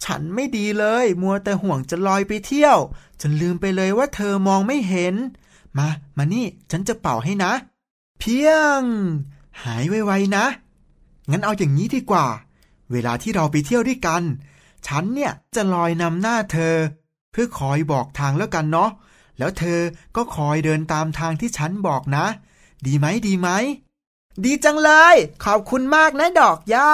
[0.04, 2.78] ฉันไม่ดีเลย มัวแต่ห่วงจะลอยไปเที่ยว
[3.20, 5.14] ฉันลืมไปเลยว่าเธอมองไม่เห็น
[5.78, 7.52] มา มานี่ ฉันจะเป่าให้นะ
[8.20, 8.80] เพียง
[9.62, 10.44] หายไวๆนะ
[11.30, 12.26] งั้นเอาอย่างนี้ดีกว่า
[12.92, 14.22] เวลาที่เราไปเที่ยวด้วยกัน
[14.86, 16.74] ฉันเนี่ยจะลอยนำหน้าเธอ
[17.32, 18.90] เพื่อคอยบอกทางแล้วกันเนาะ
[19.38, 19.80] แล้วเธอ
[20.16, 22.26] ก็คอยเดินตามทางที่ฉันบอกนะ
[22.86, 23.48] ดีไหมดีไหม
[24.44, 26.90] ดีจังเลย ขอบคุณมากนะดอกหญ้า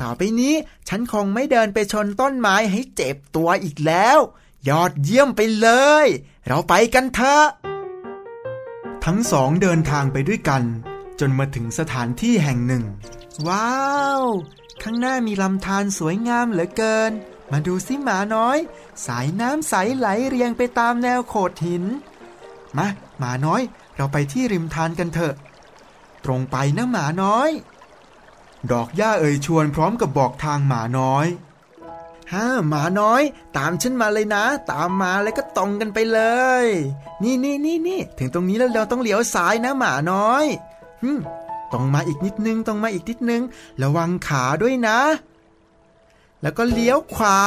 [0.00, 0.54] ต่อไปนี้
[0.88, 4.18] ฉันคงไม่เดินไปชนต้นไม้ให้เจ็บตัวอีกแล้ว
[4.68, 5.68] ยอดเยี่ยมไปเล
[6.04, 6.06] ย
[6.46, 7.44] เราไปกันเถอะ
[9.04, 10.62] ทั้งสองเดินทางไปด้วยกัน
[11.20, 12.84] จนมาถึงสถานที่แห่งหนึ่ง
[13.48, 13.76] ว้า
[14.20, 14.22] ว
[14.82, 17.12] ข้างหน้ามีลำธารสวยงามเหลือเกิน
[17.52, 18.58] มาดูสิหมาน้อย
[19.06, 21.84] สายน้ำใสไหลเรียงไปตามแนวโขดหิน
[22.76, 22.86] มา
[23.18, 23.62] หมาน้อย
[23.96, 25.34] เราไปที่ริมทานกันเถอะ
[26.24, 27.50] ตรงไปนะหมาน้อย
[28.72, 31.26] ดอกหญ้าเอ่ยชวนพร้อมกับบอกทางหมาน้อย
[32.32, 33.22] ฮ่าหมาน้อย
[33.56, 36.20] ตามฉันมาเลยนะ ตามมาแล้วก็ตรงกันไปเล
[36.64, 36.66] ย
[37.22, 40.44] นี่นี่นี่นี่ถึงตรงนี้แล้วเราต้องเลี้ยวซ้ายนะหมาน้อย
[41.02, 41.18] ฮึม
[41.72, 43.42] ตรงมาอีกนิดนึงตรงมาอีกนิดนึง
[43.82, 44.98] ระวังขาด้วยนะ
[46.42, 47.38] แล้วก็เลี้ยวขวา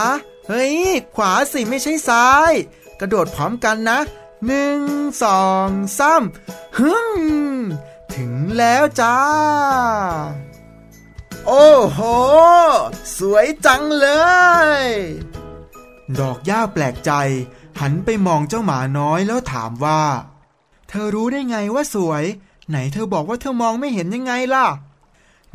[0.48, 0.76] เฮ้ย
[1.16, 2.52] ขวาสิไม่ใช่ซ้าย
[3.00, 4.00] กระโดดพร้อมกันนะ
[4.46, 4.82] หนึ่ง
[5.24, 6.24] สองสาม
[6.78, 7.10] ฮึม
[8.16, 9.18] ถึงแล้วจ้า
[11.48, 12.00] โอ้โห
[13.18, 14.08] สวยจังเล
[14.82, 14.84] ย
[16.20, 17.12] ดอกหญ้าแปลกใจ
[17.80, 20.02] หันไปมองเจ้าหมาน้อยแล้วถามว่า
[20.90, 22.24] เธอรู้ได้ไงว่าสวย
[22.70, 24.68] ไหนเธอบอกว่าเธอมองไม่เห็นยังไงล่ะ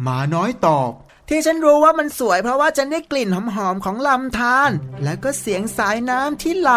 [0.03, 0.91] หมาน้อยตอบ
[1.28, 4.70] ที่ฉันรู้ว่ามันสวยเพราะว่าฉันได้กลิ่นหอมๆของลำธาร
[5.03, 6.72] และก็เสียงสายน้ำที่ไหล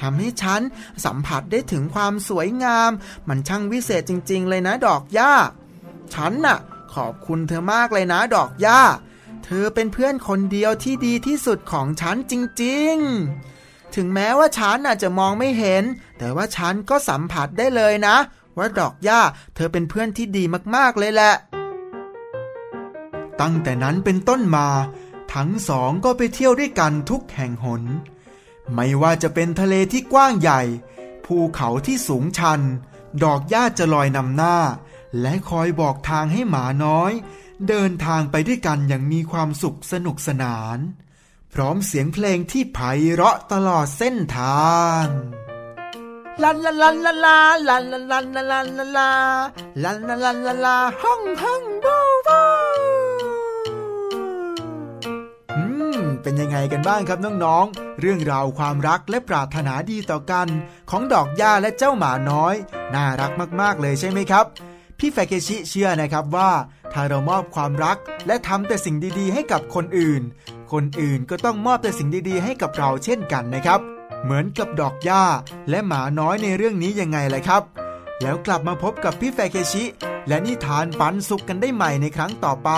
[0.00, 0.60] ทำให้ฉัน
[1.04, 2.90] สัมผัสได้ถึงความสวยงาม
[3.28, 5.32] มันช่างวิเศษจริง ๆ เลยนะดอกหญ้า
[6.14, 6.58] ฉันน่ะ
[6.94, 8.82] ขอบคุณเธอมากเลยนะดอกหญ้า
[9.44, 12.94] เธอเป็นเพื่อนคนเดียวที่ดีที่สุดของฉันจริง
[13.44, 15.84] ๆ ถึงแม้ว่าฉันอาจจะมองไม่เห็น
[16.18, 18.16] แต่ว่าฉันก็สัมผัสได้เลยนะ
[18.58, 19.20] ว่าดอกหญ้า
[19.54, 21.34] เธอเป็นเพื่อนที่ดีมากๆเลยแหละ
[23.40, 24.68] ตั้งแต่นั้นเป็นต้นมา
[25.34, 27.82] ทั้งสองก็ไปเที่ยวด้วยกันทุกแห่งหน
[28.74, 30.62] ไม่ว่าจะเป็นทะเลที่กว้างใหญ่
[31.24, 32.60] ภูเขาที่สูงชัน
[33.24, 34.56] ดอกหญ้าจะลอยนำหน้า
[35.20, 37.12] และคอยบอกทางให้หมาน้อย
[37.68, 40.78] เดินทางไปด้วยกันอย่างมีความสุขสนุกสนาน
[41.54, 42.78] พร้อมเสียงเพลงที่ไพ
[43.12, 45.04] เราะตลอดเส้นทาง
[46.42, 47.38] ลันลาลันลาลา
[47.68, 49.10] ลันลาลันลาลันลาลา
[49.82, 51.96] ลันลาลันลาลาห้องห้องบู
[52.26, 52.40] บู
[55.56, 55.62] อื
[55.98, 60.48] มเป็นยังไงกันบ้างครับน้องๆ เรื่องราวความรักและปรารถนาดีต่อกัน
[60.90, 62.54] ของดอกหญ้าและเจ้าหมาน้อย
[62.94, 64.46] น่ารักมากๆเลยใช่ไหมครับ
[64.98, 66.50] พี่แฟเคชิเชื่อนะครับว่า
[66.92, 70.22] ถ้าเรามอบความรักและทำแต่สิ่งดีๆ ให้กับคนอื่น
[70.72, 73.80] คนอื่นก็ต้องมอบแต่สิ่งดีๆ ให้กับเราเช่นกันนะครับ
[74.24, 75.24] เหมือนกับดอกหญ้า
[75.70, 77.62] และหมาน้อยในเรื่องนี้ยังไงล่ะครับ
[78.22, 79.84] แล้วกลับมาพบกับพี่แฟเคชิ
[80.28, 82.70] และนิทานปันสุขกันได้ใหม่ในครั้งต่อไป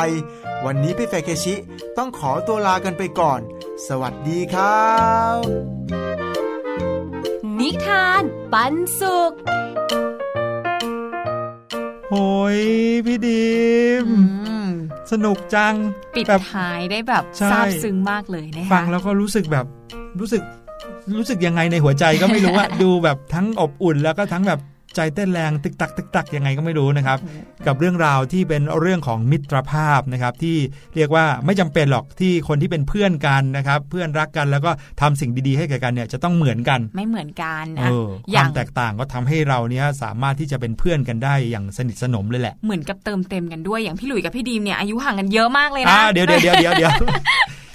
[0.65, 1.55] วันนี้พี่แฟเคชิ
[1.97, 3.41] ต้องขอตัวลากันไปก่อน
[3.89, 4.91] สวัสดีครั
[5.39, 5.41] บ
[7.59, 9.33] นิทานปันสุข
[12.11, 12.59] โอ้ย
[13.07, 13.51] พี่ดี
[14.03, 14.71] มอืม
[15.13, 15.75] สนุกจัง
[16.17, 19.67] ปิดแบบท้ายได้แบบใช่ซาบซึ้งมากเลยนะคะฟังแล้วก็รู้สึกแบบ
[20.21, 20.43] รู้สึก
[21.17, 24.61] รู้สึกยังไงในหัวใจก็ไม่รู้อะดูแบบทั้งอบอุ่นแล้วก็ทั้งแบบ
[24.97, 27.19] ใจเต้นแรงตึกตักตึกตักยังไงก็ไม่รู้นะครับ
[27.67, 30.57] กับเรื่องราวที่เป็นเรื่องของมิตรภาพนะครับ ที่
[30.97, 34.71] เรียกว่าไม่จำเป็นหรอกที่คนที่เป็นเพื่อนกันนะครับ เพื่อนรักกันแล้วก็
[35.01, 46.93] ทำสิ่งดีๆให้แก่กันเนี่ยจะต้องเหมือนกัน ไม่เหมือนกันเอนะอคอย่าวางมแตกต่างก็ทำให้เราเนี่ยสามารถที่จะเป็นเพื่อนกันได้อย่างสนิทสนมเลยแหละเหมือนกับเติมเต็มกันด้วยอย่างพี่หลุยกับพี่ดีมเนี่ยอายุห่างกันเยอะมากเลยนะอ่าเดี๋ยวเดี๋ยวเดี๋ยวเดี๋ยวเดี๋ยว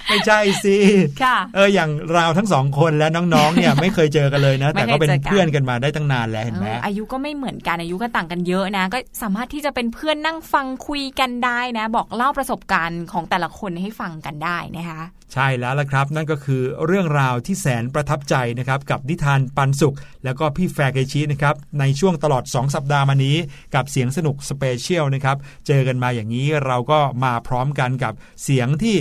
[0.08, 0.76] ไม่ใช่สิ
[1.22, 15.02] ค่ะเอออย่างเราทั้งสองคนและน้องๆเนี่ยไม่เคยเจอกันเลยนะไม่แต่เคยก็เป็นเจอกันเพื่อนกันมาได้ตั้งนานแล้วเห็นไหมเอออายุก็ไม่เหมือนกันอายุก็ต่างกันเยอะนะ ก็สามารถที่จะเป็นเพื่อนนั่งฟังคุยกันได้นะ บอกเล่าประสบการณ์ของแต่ละคนให้ฟังกันได้นะคะ
[15.32, 23.36] ใช่แล้วละครับนั่นก็คือเรื่องราวที่แสนประทับใจนะครับกับนิทานปันสุข แล้วก็พี่แฟร์เกชินะครับในช่วงตลอด 2 สัปดาห์มานี้
[23.74, 25.36] กับเสียงสนุก special นะครับ
[25.66, 28.12] เจอกันมาอย่างนี้เราก็มาพร้อมกันกับ
[28.44, 28.96] เสียงที่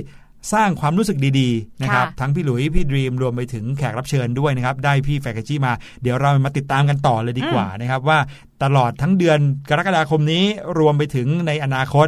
[0.54, 8.20] สร้างความรู้สึกดีๆนะครับค่ะทั้งพี่หลุยพี่ดรีมรวมไปถึงแขกรับเชิญด้วยนะครับได้พี่แฟร์เกชิมา เดี๋ยวเรามาติดตามกันต่อเลยดีกว่านะครับว่า
[8.64, 9.39] ตลอดทั้งเดือน
[9.70, 10.43] กรกฎาคมนี้
[10.80, 12.08] รวมไปถึงในอนาคต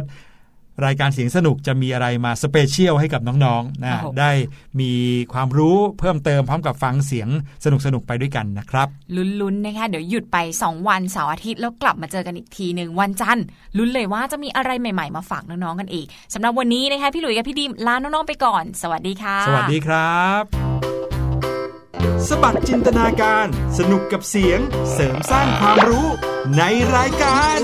[0.84, 4.30] รายการเสียงสนุกจะมีอะไรมา special ให้กับน้องๆนะโอ้โหได้
[4.80, 4.92] มี
[5.32, 7.28] ความรู้เพิ่มเติมพร้อมกับฟังเสียง
[7.64, 13.44] สนุกๆไปด้วยกันนะครับลุ้นๆนะคะเดี๋ยวหยุดไป 2 วันเสาร์อาทิตย์แล้วกลับมาเจอกันอีกทีหนึ่งวันจันทร์
[13.78, 20.42] ลุ้นเลยว่าจะมีอะไรใหม่ๆ มาฝากน้องๆกันอีกสำหรับวันนี้นะคะพี่หลุยกับพี่ดีมลาน้องๆไปก่อน สวัสดีค่ะ สวัสดีครับ
[22.28, 23.46] สบัดจินตนาการ
[23.78, 24.60] สนุกกับเสียง
[24.92, 26.06] เสริมสร้างความรู้
[26.56, 26.62] ใน
[26.96, 27.58] รายการ